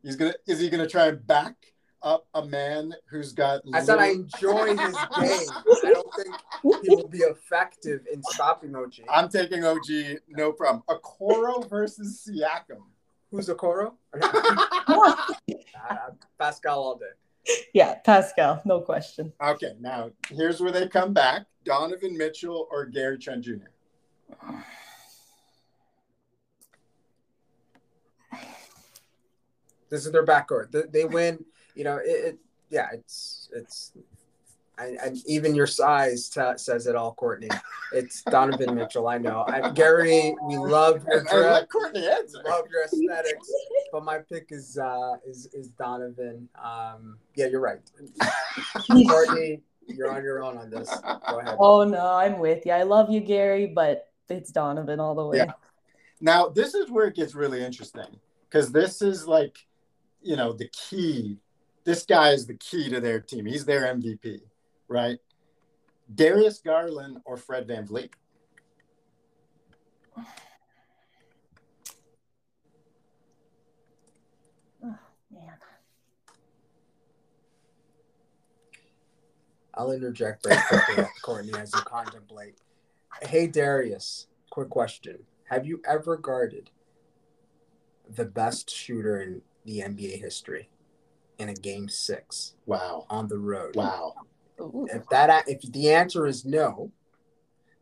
[0.04, 1.56] He's gonna is he gonna try and back
[2.02, 5.48] up a man who's got I said I enjoy his game.
[5.82, 6.36] I don't think
[6.82, 8.96] he will be effective in stopping OG.
[9.08, 10.82] I'm taking OG, no problem.
[10.88, 12.82] Okoro versus Siakam.
[13.30, 13.94] Who's Okoro?
[14.22, 15.16] uh,
[16.38, 17.56] Pascal all day.
[17.72, 19.32] Yeah, Pascal, no question.
[19.42, 23.68] Okay, now here's where they come back: Donovan Mitchell or Gary Trent Jr.
[29.94, 30.72] This is their backcourt.
[30.72, 31.44] They, they win.
[31.76, 32.38] You know, it, it.
[32.68, 33.92] Yeah, it's it's.
[34.76, 37.48] I, and even your size t- says it all, Courtney.
[37.92, 39.07] It's Donovan Mitchell.
[39.07, 39.44] I know.
[39.46, 42.42] I, Gary, we love your I drip, Courtney answer.
[42.44, 43.48] love your aesthetics,
[43.92, 46.48] but my pick is uh is is Donovan.
[46.61, 47.78] Um, yeah, you're right.
[49.07, 50.90] Courtney, you're on your own on this.
[51.30, 51.57] Go ahead.
[51.61, 52.72] Oh no, I'm with you.
[52.72, 55.37] I love you, Gary, but it's Donovan all the way.
[55.37, 55.52] Yeah.
[56.20, 58.18] Now this is where it gets really interesting
[58.50, 59.57] because this is like,
[60.24, 61.37] you know, the key.
[61.84, 63.44] This guy is the key to their team.
[63.44, 64.40] He's their MVP,
[64.88, 65.18] right?
[66.12, 68.10] Darius Garland or Fred VanVleet.
[75.30, 75.58] Man.
[79.74, 82.56] I'll interject very quickly, Courtney, as you contemplate.
[83.22, 85.18] Hey, Darius, quick question.
[85.50, 86.70] Have you ever guarded
[88.08, 90.68] the best shooter in the NBA history
[91.38, 93.07] in a game six Wow.
[93.11, 93.77] on the road?
[93.77, 94.14] Wow.
[94.61, 94.87] Ooh.
[94.92, 96.92] If that if the answer is no,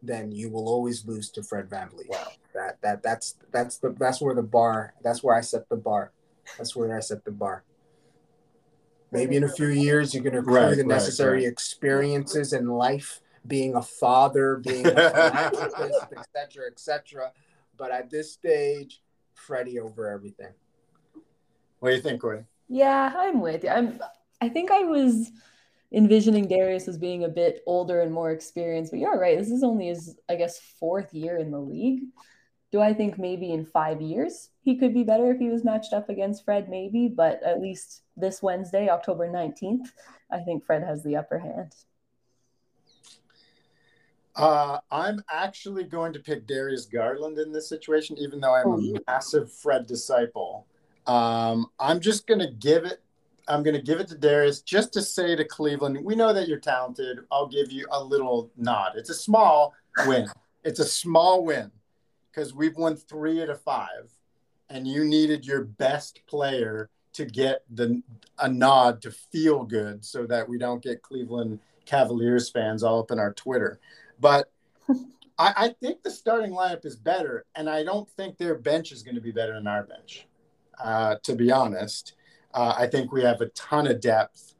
[0.03, 2.09] then you will always lose to Fred VanVleet.
[2.09, 2.29] Wow.
[2.55, 6.13] That that that's that's the that's where the bar that's where I set the bar.
[6.59, 7.63] That's where I set the bar.
[9.11, 11.53] Maybe in a few years you're gonna accrue Right, the right, necessary right.
[11.53, 17.33] experiences in life, being a father, being a philanthropist, etc., etc.
[17.77, 19.03] But at this stage,
[19.35, 20.53] Freddie over everything.
[21.83, 22.45] What do you think, Courtney?
[22.69, 23.71] Yeah, I'm with you.
[23.71, 23.99] I'm
[24.41, 25.33] I think I was
[25.91, 29.37] envisioning Darius as being a bit older and more experienced, but you're right.
[29.37, 32.05] This is only his, I guess, fourth year in the league.
[32.71, 35.93] Do I think maybe in five years he could be better if he was matched
[35.93, 36.69] up against Fred?
[36.69, 39.89] Maybe, but at least this Wednesday, October 19th,
[40.31, 41.75] I think Fred has the upper hand.
[44.37, 48.79] Uh, I'm actually going to pick Darius Garland in this situation, even though I'm Oh,
[48.79, 50.69] a massive Fred disciple.
[51.07, 53.01] Um, I'm just going to give it.
[53.49, 56.61] I'm to give it to Darius just to say to Cleveland, we know that you're
[56.61, 57.19] talented.
[57.31, 58.93] I'll give you a little nod.
[58.97, 59.75] It's a small
[60.07, 60.29] win.
[60.63, 61.73] It's a small win
[62.31, 64.13] because we've won three out of five,
[64.71, 68.01] and you needed your best player to get the
[68.39, 73.11] a nod to feel good, so that we don't get Cleveland Cavaliers fans all up
[73.11, 73.81] in our Twitter.
[74.21, 74.51] But
[75.39, 79.03] I, I think the starting lineup is better, and I don't think their bench is
[79.03, 80.27] going to be better than our bench.
[80.83, 82.15] Uh, to be honest,
[82.55, 84.55] uh, I think we have a ton of depth.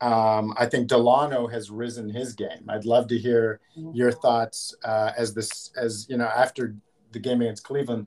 [0.00, 2.68] Um, I think Dalano has risen his game.
[2.68, 3.60] I'd love to hear
[3.94, 6.76] your thoughts uh, as this, as you know, after
[7.12, 8.06] the game against Cleveland,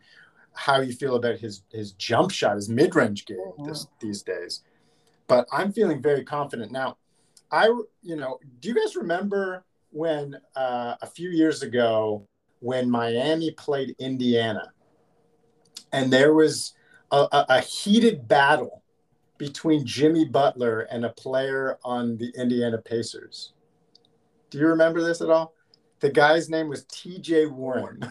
[0.54, 4.62] how you feel about his his jump shot, his mid range game this, these days.
[5.28, 6.98] But I'm feeling very confident now.
[7.52, 7.66] I,
[8.04, 12.28] you know, do you guys remember when uh, a few years ago
[12.60, 14.72] when Miami played Indiana,
[15.92, 16.74] and there was
[17.12, 18.84] a, a, heated battle
[19.38, 23.54] between Jimmy Butler and a player on the Indiana Pacers.
[24.50, 25.54] Do you remember this at all?
[26.00, 27.48] The guy's name was T.J.
[27.48, 28.02] Warren.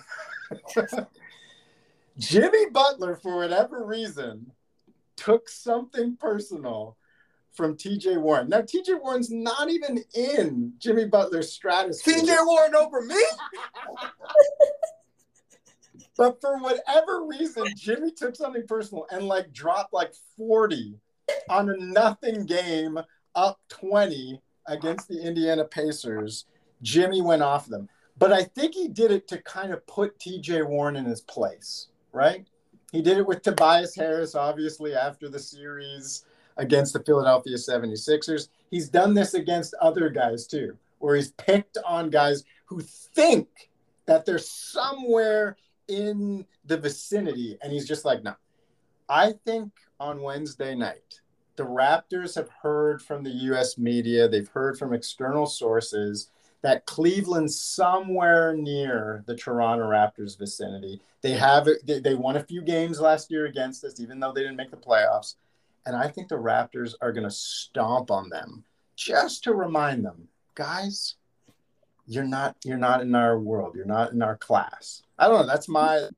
[2.18, 4.50] Jimmy Butler, for whatever reason,
[5.16, 6.96] took something personal
[7.52, 8.48] from TJ Warren.
[8.48, 12.14] Now, TJ Warren's not even in Jimmy Butler's stratosphere.
[12.14, 13.16] TJ Warren over me?
[16.18, 20.98] But for whatever reason, Jimmy took something personal and like dropped like 40
[21.48, 22.98] on a nothing game
[23.36, 26.46] up 20 against the Indiana Pacers.
[26.82, 27.88] Jimmy went off them.
[28.18, 31.86] But I think he did it to kind of put TJ Warren in his place,
[32.12, 32.44] right?
[32.90, 36.24] He did it with Tobias Harris, obviously, after the series
[36.56, 38.48] against the Philadelphia 76ers.
[38.72, 43.70] He's done this against other guys too, where he's picked on guys who think
[44.06, 45.56] that they're somewhere
[45.88, 47.58] in the vicinity.
[47.62, 48.34] And he's just like, no.
[49.08, 51.20] I think on Wednesday night,
[51.56, 56.30] the Raptors have heard from the US media, they've heard from external sources
[56.62, 61.00] that Cleveland, somewhere near the Toronto Raptors vicinity.
[61.22, 64.42] They have they, they won a few games last year against us, even though they
[64.42, 65.34] didn't make the playoffs.
[65.86, 68.64] And I think the Raptors are going to stomp on them
[68.96, 71.14] just to remind them, guys,
[72.08, 73.74] you're not you're not in our world.
[73.76, 75.02] You're not in our class.
[75.18, 75.46] I don't know.
[75.46, 76.08] That's my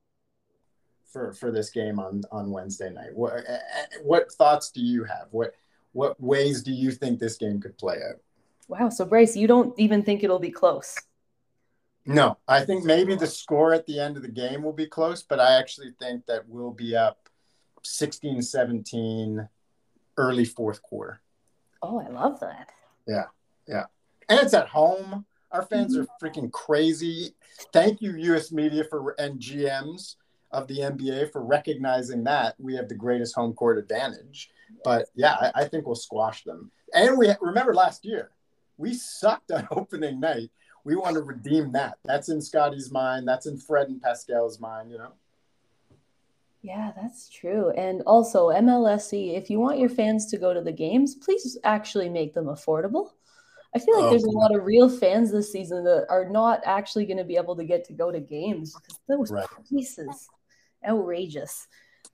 [1.13, 3.15] for for this game on on Wednesday night.
[3.15, 5.27] What eh, eh, what thoughts do you have?
[5.33, 5.55] What
[5.93, 8.21] what ways do you think this game could play out?
[8.69, 8.89] Wow.
[8.89, 10.97] So Bryce, you don't even think it'll be close.
[12.07, 15.23] No, I think maybe the score at the end of the game will be close,
[15.23, 17.29] but I actually think that we'll be up
[17.83, 19.49] 16 17
[20.17, 21.21] early fourth quarter.
[21.83, 22.71] Oh, I love that.
[23.07, 23.27] Yeah.
[23.67, 23.87] Yeah.
[24.29, 25.27] And it's at home.
[25.53, 26.25] Our fans are mm-hmm.
[26.25, 27.35] freaking crazy.
[27.73, 30.17] Thank you, US media for and GMs
[30.53, 34.51] of the NBA for recognizing that we have the greatest home court advantage.
[34.85, 36.71] But yeah, I, I think we'll squash them.
[36.95, 38.31] And we remember last year,
[38.77, 40.51] we sucked on opening night.
[40.83, 41.99] We want to redeem that.
[42.05, 43.29] That's in Scotty's mind.
[43.29, 45.13] That's in Fred and Pascal's mind, you know?
[46.63, 47.71] Yeah, that's true.
[47.71, 52.09] And also, MLSE, if you want your fans to go to the games, please actually
[52.09, 53.11] make them affordable.
[53.75, 56.61] I feel like Oh, there's a lot of real fans this season that are not
[56.65, 59.47] actually going to be able to get to go to games because those Right.
[59.69, 60.29] prices
[60.87, 61.69] outrageous.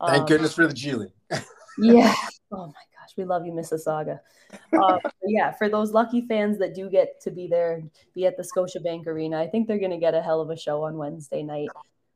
[0.06, 1.12] Thank Um, goodness for the G League.
[1.78, 2.14] yeah.
[2.52, 4.20] Oh my gosh, we love you, Mississauga.
[4.72, 7.82] Um, yeah, for those lucky fans that do get to be there,
[8.14, 10.56] be at the Scotiabank Arena, I think they're going to get a hell of a
[10.56, 11.68] show on Wednesday night.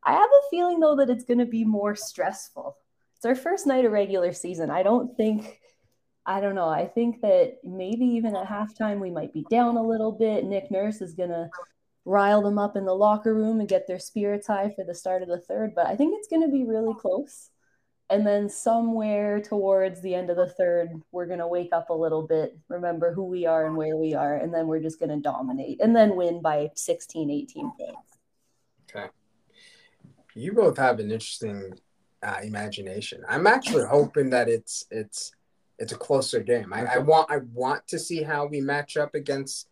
[0.05, 2.77] I have a feeling though that it's going to be more stressful.
[3.17, 4.71] It's our first night of regular season.
[4.71, 5.59] I don't think,
[6.31, 6.69] I don't know.
[6.69, 10.45] I think that maybe even at halftime we might be down a little bit.
[10.45, 11.51] Nick Nurse is going to
[12.05, 15.23] rile them up in the locker room and get their spirits high for the start
[15.23, 15.73] of the third.
[15.75, 17.51] But I think it's going to be really close.
[18.11, 21.95] And then somewhere towards the end of the third, we're going to wake up a
[21.95, 25.11] little bit, remember who we are and where we are, and then we're just going
[25.11, 28.19] to dominate and then win by 16, 18 points.
[28.89, 29.09] Okay.
[30.37, 31.73] You both have an interesting
[32.23, 33.25] uh, imagination.
[33.29, 35.33] I'm actually hoping that it's it's
[35.81, 36.73] it's a closer game.
[36.73, 39.69] I, I want I want to see how we match up against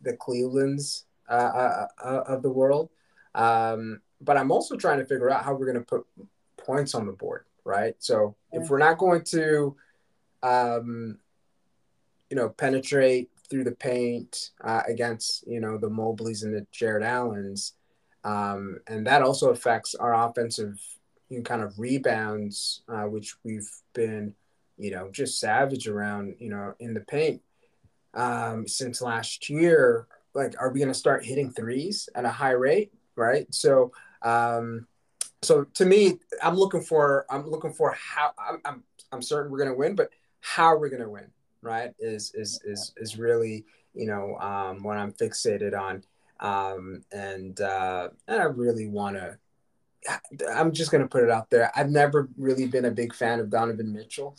[0.00, 2.88] the Clevelands uh, uh, uh, of the world,
[3.34, 6.06] um, but I'm also trying to figure out how we're going to put
[6.56, 7.44] points on the board.
[7.64, 7.96] Right.
[7.98, 9.76] So if we're not going to,
[10.42, 11.18] um,
[12.30, 17.02] you know, penetrate through the paint uh, against you know the Mobleys and the Jarrett
[17.02, 17.74] Allens
[18.24, 20.78] um, and that also affects our offensive
[21.28, 24.34] you know, kind of rebounds, uh, which we've been,
[24.78, 27.42] you know, just savage around, you know, in the paint
[28.14, 30.06] um, since last year.
[30.34, 32.92] Like, are we going to start hitting threes at a high rate?
[33.16, 33.52] Right.
[33.52, 34.86] So, um,
[35.42, 39.58] so to me, I'm looking for, I'm looking for how I'm, I'm, I'm certain we're
[39.58, 40.10] going to win, but
[40.40, 41.26] how we're going to win,
[41.62, 41.92] right?
[41.98, 43.64] Is, is, is, is really,
[43.94, 46.04] you know, um, what I'm fixated on
[46.40, 49.38] um, and uh, and I really want to.
[50.54, 51.70] I'm just gonna put it out there.
[51.74, 54.36] I've never really been a big fan of Donovan Mitchell.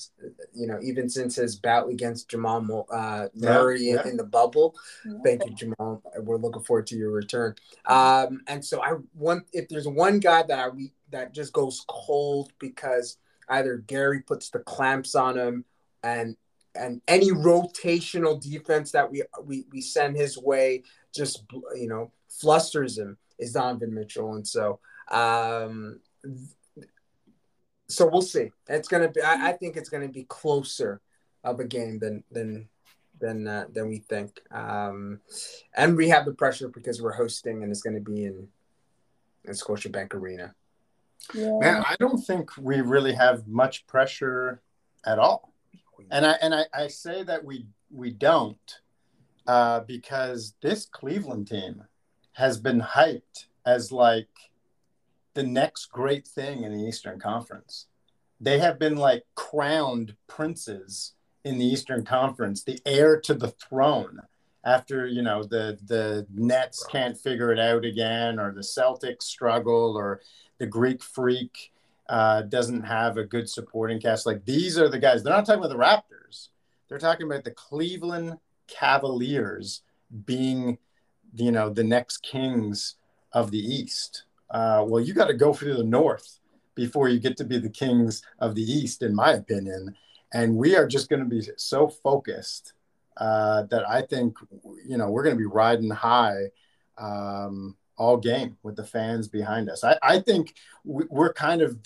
[0.54, 4.08] You know, even since his bout against Jamal uh, Murray yeah.
[4.08, 4.76] in the bubble.
[5.24, 6.02] Thank you, Jamal.
[6.18, 7.56] We're looking forward to your return.
[7.86, 10.70] Um, and so I want if there's one guy that I
[11.12, 13.18] that just goes cold because
[13.50, 15.66] either Gary puts the clamps on him
[16.04, 16.38] and
[16.76, 21.44] and any rotational defense that we we, we send his way just
[21.76, 24.80] you know flusters him is Donovan Mitchell, and so
[25.12, 26.00] um,
[27.88, 28.52] so we'll see.
[28.68, 29.22] It's gonna be.
[29.22, 31.02] I, I think it's gonna be closer
[31.44, 32.70] of a game than than
[33.20, 34.40] than uh, than we think.
[34.52, 35.22] Um,
[35.76, 38.48] and we have the pressure because we're hosting, and it's gonna be in
[39.46, 40.54] in Scotiabank Arena.
[41.34, 41.58] Yeah.
[41.60, 44.62] Man, I don't think we really have much pressure
[45.06, 45.54] at all.
[46.12, 48.80] And I and I, I say that we we don't
[49.48, 51.84] uh, because this Cleveland team
[52.34, 54.30] has been hyped as like
[55.34, 57.88] the next great thing in the Eastern Conference.
[58.42, 61.14] They have been like crowned princes
[61.44, 64.22] in the Eastern Conference, the heir to the throne
[64.64, 69.96] after you know the the Nets can't figure it out again, or the Celtics struggle,
[69.98, 70.22] or
[70.58, 71.72] the Greek Freak
[72.10, 74.26] uh, doesn't have a good supporting cast.
[74.26, 75.24] Like these are the guys.
[75.24, 76.50] They're not talking about the Raptors.
[76.88, 79.84] They're talking about the Cleveland Cavaliers
[80.26, 80.80] being,
[81.36, 82.96] you know, the next kings
[83.32, 84.24] of the East.
[84.52, 86.40] Uh, well, you got to go through the North
[86.76, 89.96] before you get to be the kings of the East, in my opinion.
[90.34, 92.74] And we are just going to be so focused
[93.18, 94.38] uh, that I think
[94.86, 96.52] you know we're going to be riding high
[96.98, 99.84] um, all game with the fans behind us.
[99.84, 101.78] I, I think we're kind of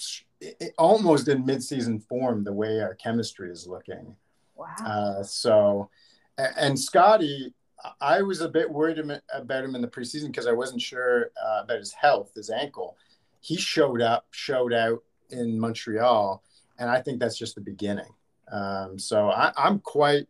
[0.78, 4.16] almost in midseason form the way our chemistry is looking.
[4.56, 4.76] Wow.
[4.86, 5.90] Uh, so,
[6.38, 7.54] and Scotty,
[8.00, 9.00] I was a bit worried
[9.34, 12.98] about him in the preseason because I wasn't sure uh, about his health, his ankle.
[13.42, 16.44] He showed up, showed out in Montreal,
[16.80, 18.10] and I think that's just the beginning.
[18.52, 20.28] Um, so I, I'm quite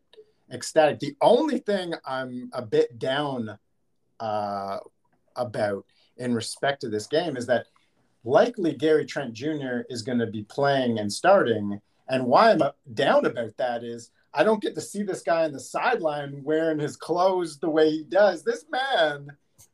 [0.51, 0.99] ecstatic.
[0.99, 3.57] The only thing I'm a bit down
[4.19, 4.77] uh,
[5.35, 5.85] about
[6.17, 7.67] in respect to this game is that
[8.23, 9.81] likely Gary Trent Jr.
[9.89, 11.81] is going to be playing and starting.
[12.07, 12.61] And why I'm
[12.93, 16.79] down about that is I don't get to see this guy on the sideline wearing
[16.79, 18.43] his clothes the way he does.
[18.43, 19.27] This man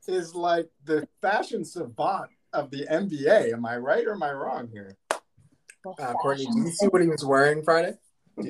[0.07, 3.53] is like the fashion savant of the NBA.
[3.53, 4.97] Am I right or am I wrong here?
[5.11, 7.93] Uh, Courtney, did you see what he was wearing Friday?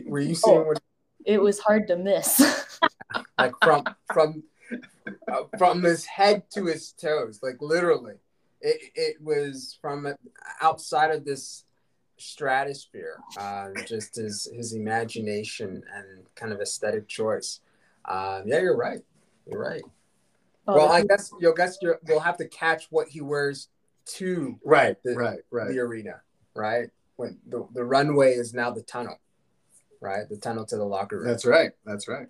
[0.06, 0.64] Were you seeing oh.
[0.64, 0.82] what
[1.26, 2.42] it was hard to miss.
[3.38, 3.84] like from
[4.14, 4.44] from
[5.32, 8.16] uh, from his head to his toes, like literally,
[8.62, 10.08] it it was from
[10.62, 11.66] outside of this
[12.20, 13.18] stratosphere.
[13.38, 17.62] Uh, just his his imagination and kind of aesthetic choice.
[18.06, 19.00] Uh, yeah, you're right.
[19.46, 19.82] You're right.
[20.68, 23.70] Oh, well, I guess you'll guess you will have to catch what he wears
[24.06, 26.22] to right, the, right, right, the arena,
[26.56, 26.90] right?
[27.16, 29.20] When the, the runway is now the tunnel
[30.02, 30.28] right?
[30.30, 31.28] The tunnel to the locker room.
[31.28, 31.72] That's right.
[31.86, 32.28] That's right.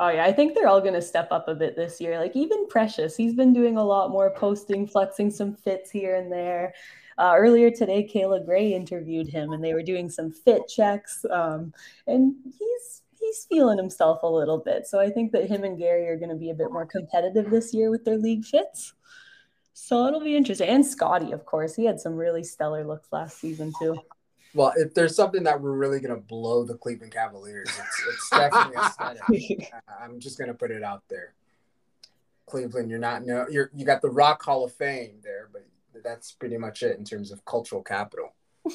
[0.00, 2.18] Oh yeah, I think they're all going to step up a bit this year.
[2.18, 6.32] Like even Precious, he's been doing a lot more posting, flexing some fits here and
[6.32, 6.74] there.
[7.18, 11.72] Uh, earlier today, Kayla Gray interviewed him, and they were doing some fit checks, um,
[12.06, 14.86] and he's he's feeling himself a little bit.
[14.86, 17.50] So I think that him and Gary are going to be a bit more competitive
[17.50, 18.94] this year with their league fits.
[19.74, 20.68] So it'll be interesting.
[20.68, 23.98] And Scotty, of course, he had some really stellar looks last season too.
[24.54, 28.76] Well, if there's something that we're really gonna blow the Cleveland Cavaliers, it's, it's definitely
[28.76, 29.72] aesthetic.
[30.00, 31.32] I'm just gonna put it out there.
[32.46, 35.64] Cleveland, you're not no, you're you got the Rock Hall of Fame there, but
[36.02, 38.34] that's pretty much it in terms of cultural capital.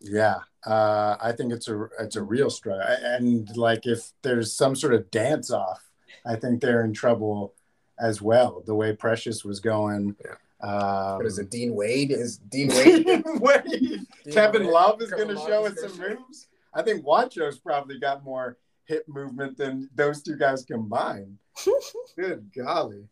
[0.00, 4.74] yeah, uh, I think it's a it's a real struggle, and like if there's some
[4.74, 5.82] sort of dance off,
[6.24, 7.54] I think they're in trouble
[7.98, 8.62] as well.
[8.66, 10.16] The way Precious was going.
[10.24, 11.50] Yeah um, what is it?
[11.50, 13.24] Dean Wade is Dean Wade.
[13.40, 13.64] Wade.
[13.64, 14.72] Dean Kevin Wade.
[14.72, 16.48] Love is going to show us some moves.
[16.72, 18.56] I think Juancho's probably got more
[18.86, 21.38] hip movement than those two guys combined.
[22.16, 23.04] Good golly.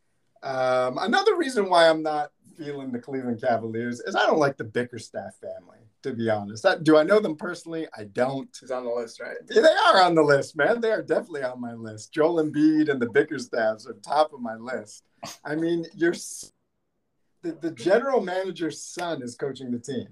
[0.45, 4.65] Um, another reason why I'm not feeling the Cleveland Cavaliers is I don't like the
[4.65, 6.67] Bickerstaff family, to be honest.
[6.83, 7.89] Do I know them personally?
[7.97, 8.55] I don't.
[8.61, 9.37] He's on the list, right?
[9.51, 10.81] Yeah, they are on the list, man.
[10.81, 12.13] They are definitely on my list.
[12.13, 15.05] Joel Embiid and the Bickerstaffs are top of my list.
[15.45, 16.15] I mean, you're
[17.43, 20.09] the, the general manager's son is coaching the team.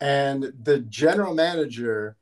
[0.00, 2.16] And the general manager,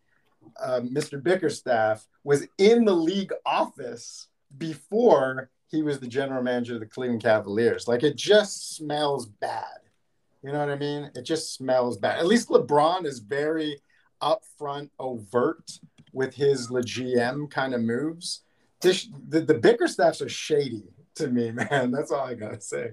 [0.63, 1.23] uh, Mr.
[1.23, 7.23] Bickerstaff, was in the league office before he was the general manager of the Cleveland
[7.23, 7.89] Cavaliers.
[7.89, 9.81] Like it just smells bad.
[10.43, 11.11] You know what I mean?
[11.15, 12.19] It just smells bad.
[12.19, 13.81] At least LeBron is very
[14.23, 15.79] upfront, overt
[16.13, 18.43] with his GM kind of moves.
[18.81, 20.85] This, the, the Bickerstaffs are shady
[21.17, 21.91] to me, man.
[21.91, 22.93] That's all I gotta say.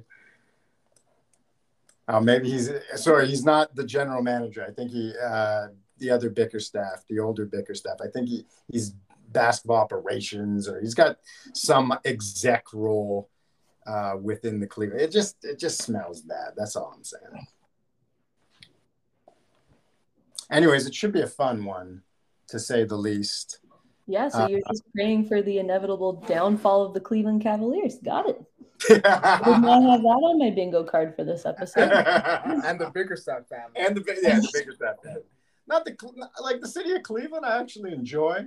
[2.08, 3.28] Oh, maybe he's sorry.
[3.28, 4.66] He's not the general manager.
[4.68, 5.68] I think he uh,
[6.00, 7.98] the other Bickerstaff, the older Bickerstaff.
[8.02, 8.96] I think he he's
[9.32, 11.18] basketball operations or he's got
[11.54, 13.30] some exec role
[13.88, 15.02] uh, within the Cleveland.
[15.02, 16.54] It just it just smells bad.
[16.56, 17.48] That's all I'm saying.
[20.52, 22.04] Anyways, it should be a fun one,
[22.50, 23.60] to say the least.
[24.06, 27.98] Yeah, so you're uh, just praying for the inevitable downfall of the Cleveland Cavaliers.
[28.04, 28.44] Got it.
[28.90, 31.92] I did not have that on my bingo card for this episode.
[32.66, 33.76] and the Bickerstaff family.
[33.78, 35.22] And the yeah, the Bickerstaff family.
[35.68, 35.96] Not the
[36.42, 37.46] like the city of Cleveland.
[37.46, 38.46] I actually enjoy.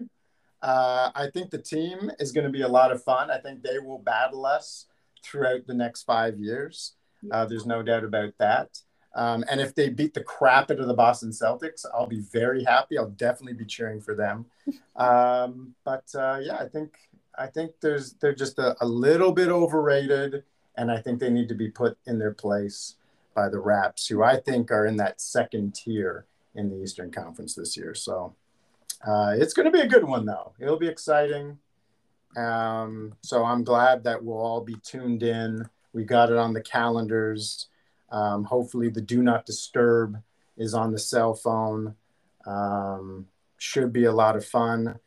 [0.65, 3.31] Uh, I think the team is going to be a lot of fun.
[3.31, 4.87] I think they will battle us
[5.23, 6.95] throughout the next five years.
[7.31, 8.79] Uh, there's no doubt about that.
[9.15, 12.65] Um, and if they beat the crap out of the Boston Celtics, I'll be very
[12.65, 12.97] happy.
[12.97, 14.47] I'll definitely be cheering for them.
[14.97, 16.95] Um, but uh, yeah, I think
[17.37, 20.45] I think there's they're just a, a little bit overrated,
[20.77, 22.95] and I think they need to be put in their place
[23.35, 27.57] by the Raps, who I think are in that second tier in the Eastern Conference
[27.57, 27.93] this year.
[27.93, 28.37] So
[29.07, 30.55] uh, it's going to be a good one, though.
[30.59, 31.59] It'll be exciting.
[32.37, 35.69] Um, so I'm glad that we'll all be tuned in.
[35.93, 37.69] We got it on the calendars.
[38.11, 40.23] Um, hopefully, the do not disturb
[40.57, 41.95] is on the cell phone.
[42.47, 43.27] Um,
[43.59, 44.99] should be a lot of fun.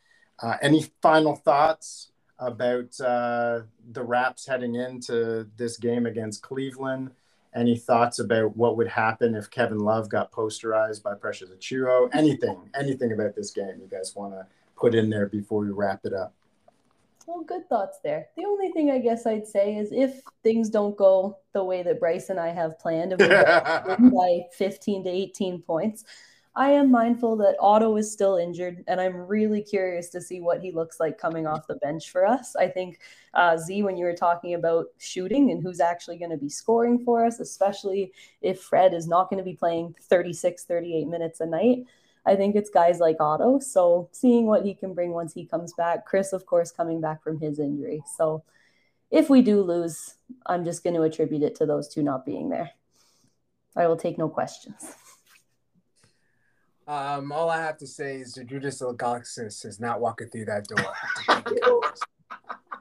[0.42, 7.10] Uh, any final thoughts about uh, the Raps heading into this game against Cleveland?
[7.58, 12.08] Any thoughts about what would happen if Kevin Love got posterized by Precious Achiuwa?
[12.12, 14.46] Anything, anything about this game you guys want to
[14.76, 16.32] put in there before we wrap it up?
[17.26, 18.28] Well, good thoughts there.
[18.36, 21.98] The only thing I guess I'd say is if things don't go the way that
[21.98, 23.28] Bryce and I have planned, and we
[24.10, 26.04] by 15 to 18 points,
[26.58, 30.60] I am mindful that Otto is still injured, and I'm really curious to see what
[30.60, 32.56] he looks like coming off the bench for us.
[32.56, 32.98] I think,
[33.32, 37.04] uh, Z, when you were talking about shooting and who's actually going to be scoring
[37.04, 41.46] for us, especially if Fred is not going to be playing 36, 38 minutes a
[41.46, 41.84] night,
[42.26, 43.60] I think it's guys like Otto.
[43.60, 46.06] So seeing what he can bring once he comes back.
[46.06, 48.02] Chris, of course, coming back from his injury.
[48.16, 48.42] So
[49.12, 52.48] if we do lose, I'm just going to attribute it to those two not being
[52.48, 52.72] there.
[53.76, 54.96] I will take no questions.
[56.88, 60.66] Um, all I have to say is that Zydrunas Ilgauskas is not walking through that
[60.66, 61.82] door.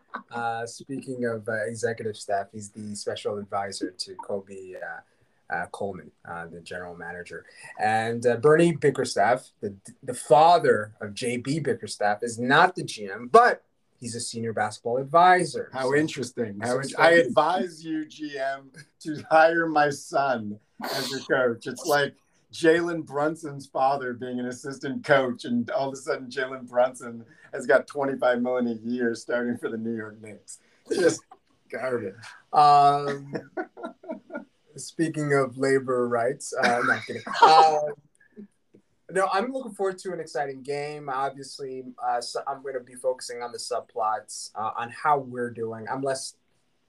[0.31, 6.09] uh, speaking of uh, executive staff, he's the special advisor to Koby uh, uh, Coleman,
[6.25, 7.45] uh, the general manager,
[7.79, 13.61] and uh, Bernie Bickerstaff, the the father of JB Bickerstaff, is not the GM, but
[13.99, 15.69] he's a senior basketball advisor.
[15.73, 16.59] How So- interesting.
[16.61, 18.69] How So- int- I advise you, GM,
[19.01, 21.67] to hire my son as your coach.
[21.67, 22.15] It's like
[22.53, 27.65] Jalen Brunson's father being an assistant coach, and all of a sudden Jalen Brunson has
[27.65, 30.59] got 25 million a year starting for the New York Knicks.
[30.93, 31.21] Just
[31.71, 32.15] garbage.
[32.53, 33.33] Um,
[34.75, 37.21] speaking of labor rights, uh, no, I'm not kidding.
[37.41, 37.79] Uh,
[39.11, 41.09] no, I'm looking forward to an exciting game.
[41.09, 45.51] Obviously, uh, so I'm going to be focusing on the subplots, uh, on how we're
[45.51, 45.85] doing.
[45.91, 46.35] I'm less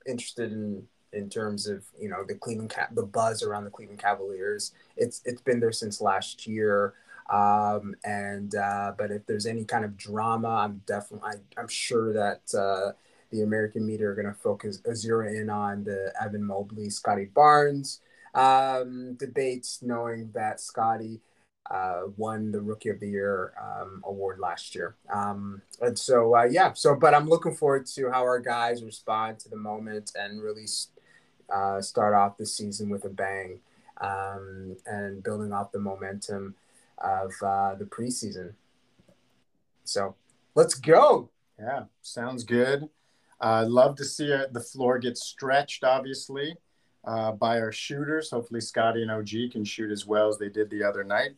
[0.07, 4.01] interested in in terms of you know the Cleveland Ca- the buzz around the Cleveland
[4.01, 4.73] Cavaliers.
[4.97, 6.95] It's it's been there since last year.
[7.31, 12.13] Um, and uh, but if there's any kind of drama, I'm definitely I, I'm sure
[12.15, 12.93] that uh,
[13.31, 17.27] the American media are going to focus uh, zero in on the Evan Mobley, Scotty
[17.27, 18.01] Barnes
[18.35, 21.21] um, debates, knowing that Scotty
[21.71, 24.97] uh, won the Rookie of the Year um, award last year.
[25.13, 29.39] Um, and so, uh, yeah, so, but I'm looking forward to how our guys respond
[29.41, 30.67] to the moment and really
[31.53, 33.61] uh, start off the season with a bang
[34.01, 36.55] um, and building off the momentum
[36.99, 38.53] of uh, the preseason.
[39.85, 40.15] So
[40.55, 41.31] let's go.
[41.59, 42.89] Yeah, sounds good.
[43.41, 46.57] Uh, love to see uh, the floor get stretched, obviously,
[47.05, 48.31] uh, by our shooters.
[48.31, 51.33] Hopefully, Scotty and OG can shoot as well as they did the other night,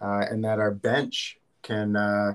[0.00, 2.34] uh, and that our bench can uh,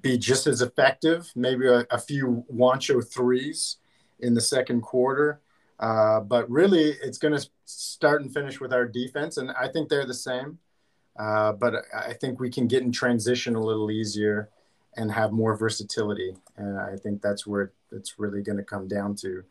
[0.00, 1.30] be just as effective.
[1.36, 3.76] Maybe a, a few Juancho threes
[4.20, 5.40] in the second quarter.
[5.80, 9.88] Uh, but really, it's going to start and finish with our defense, and I think
[9.88, 10.58] they're the same.
[11.18, 14.50] Uh, but I think we can get in transition a little easier
[14.96, 16.36] and have more versatility.
[16.56, 19.44] And I think that's where it's really going to come down to.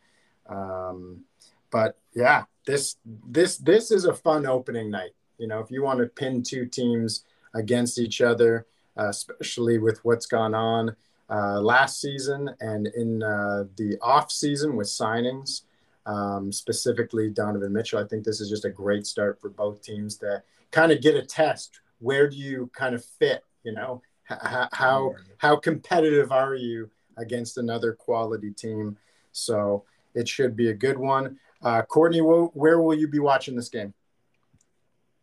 [0.47, 1.25] Um,
[1.71, 5.11] but yeah, this this this is a fun opening night.
[5.38, 7.23] You know, if you want to pin two teams
[7.53, 8.65] against each other,
[8.97, 10.95] uh, especially with what's gone on
[11.30, 15.63] uh, last season and in uh, the off season with signings,
[16.08, 20.16] um, specifically Donovan Mitchell, I think this is just a great start for both teams
[20.18, 20.41] to
[20.72, 21.82] kind of get a test.
[21.99, 23.43] Where do you kind of fit?
[23.64, 28.97] You know, how how, how competitive are you against another quality team?
[29.34, 29.84] So
[30.16, 31.38] it should be a good one.
[31.62, 33.93] Uh, Courtney, where will you be watching this game?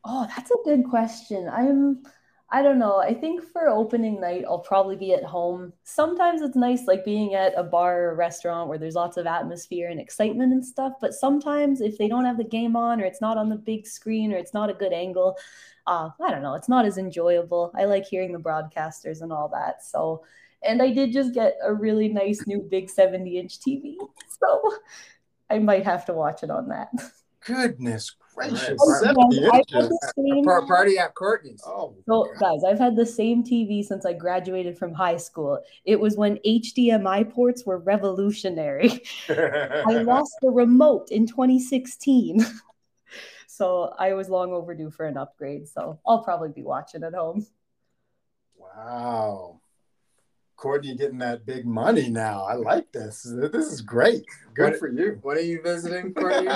[0.04, 1.48] Oh, that's a good question.
[1.48, 2.02] I'm
[2.54, 2.98] I don't know.
[3.00, 5.72] I think for opening night, I'll probably be at home.
[5.82, 9.88] Sometimes it's nice, like being at a bar or restaurant where there's lots of atmosphere
[9.88, 10.92] and excitement and stuff.
[11.00, 13.88] But sometimes, if they don't have the game on, or it's not on the big
[13.88, 15.36] screen, or it's not a good angle,
[15.88, 16.54] uh, I don't know.
[16.54, 17.72] It's not as enjoyable.
[17.76, 19.84] I like hearing the broadcasters and all that.
[19.84, 20.24] So,
[20.62, 23.96] and I did just get a really nice new big 70 inch TV.
[24.38, 24.76] So
[25.48, 26.90] I might have to watch it on that.
[27.40, 28.68] Goodness gracious.
[28.86, 29.02] Right.
[29.02, 29.88] Seventy Guys, I've had inches.
[29.88, 31.62] the same- Par- party at Courtney's.
[31.66, 35.60] Oh, So, guys, I've had the same TV since I graduated from high school.
[35.84, 39.02] It was when HDMI ports were revolutionary.
[39.28, 42.44] I lost the remote in 2016.
[43.46, 45.68] so, I was long overdue for an upgrade.
[45.68, 47.46] So, I'll probably be watching at home.
[48.58, 49.60] wow.
[50.56, 52.44] Courtney getting that big money now.
[52.44, 53.22] I like this.
[53.52, 54.24] This is great.
[54.54, 55.18] Good What- for you.
[55.22, 56.48] What are you visiting, Courtney?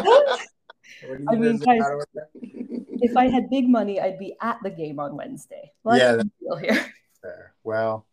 [1.03, 2.29] What are you I mean, guys- out of that?
[3.01, 5.71] If I had big money, I'd be at the game on Wednesday.
[5.85, 6.93] Let's Yeah, here.
[7.63, 8.07] Well,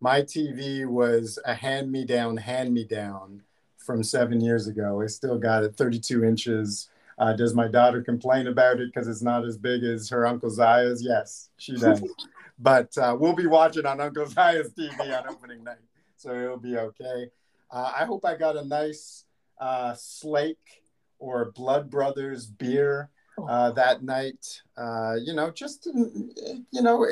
[0.00, 3.42] my TV was a hand me down, hand me down
[3.76, 5.02] from seven years ago.
[5.02, 6.88] I still got it 32 inches.
[7.18, 10.50] Uh, does my daughter complain about it because it's not as big as her Uncle
[10.50, 11.02] Zaya's?
[11.04, 12.02] Yes, she does.
[12.58, 15.76] but uh, we'll be watching on Uncle Zaya's TV on opening night.
[16.16, 17.30] So it'll be okay.
[17.70, 19.24] Uh, I hope I got a nice
[19.60, 20.81] uh, Slake
[21.22, 23.08] or Blood Brothers beer
[23.48, 24.60] uh, that night.
[24.76, 27.06] Uh, you know, just you know,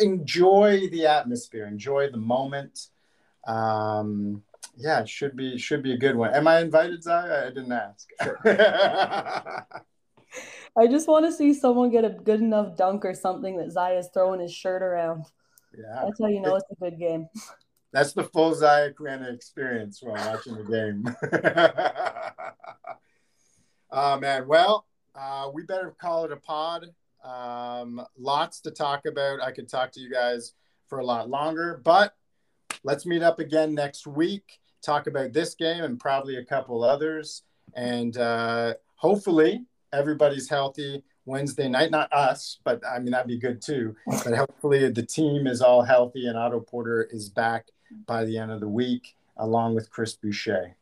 [0.00, 2.88] enjoy the atmosphere, enjoy the moment.
[3.46, 4.42] Um,
[4.76, 6.32] yeah, it should be should be a good one.
[6.32, 7.46] Am I invited, Zaya?
[7.46, 8.08] I didn't ask.
[10.78, 14.10] I just want to see someone get a good enough dunk or something that Zaya's
[14.12, 15.24] throwing his shirt around.
[15.76, 17.28] yeah, That's how you know it's a good game.
[17.92, 21.16] that's the full Zaya Kuana experience while watching the game.
[23.90, 26.86] oh man, well, uh, we better call it a pod.
[27.24, 29.42] Um, lots to talk about.
[29.42, 30.52] I could talk to you guys
[30.86, 32.14] for a lot longer, but
[32.84, 34.60] let's meet up again next week.
[34.82, 37.42] Talk about this game and probably a couple others,
[37.74, 41.90] and uh, hopefully everybody's healthy Wednesday night.
[41.90, 43.96] Not us, but I mean that'd be good too.
[44.06, 47.68] But hopefully the team is all healthy and Otto Porter is back
[48.06, 50.76] by the end of the week, along with Chris Boucher.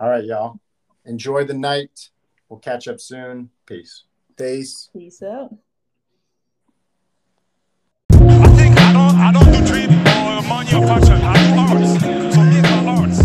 [0.00, 0.58] All right, y'all.
[1.04, 2.10] Enjoy the night.
[2.54, 3.50] We'll catch up soon.
[3.66, 4.04] Peace.
[4.38, 4.88] Peace.
[4.92, 5.56] Peace out.
[8.12, 11.20] I think I don't I don't do or money or fashion.
[11.20, 12.00] I do arts.
[12.36, 13.23] Me arts.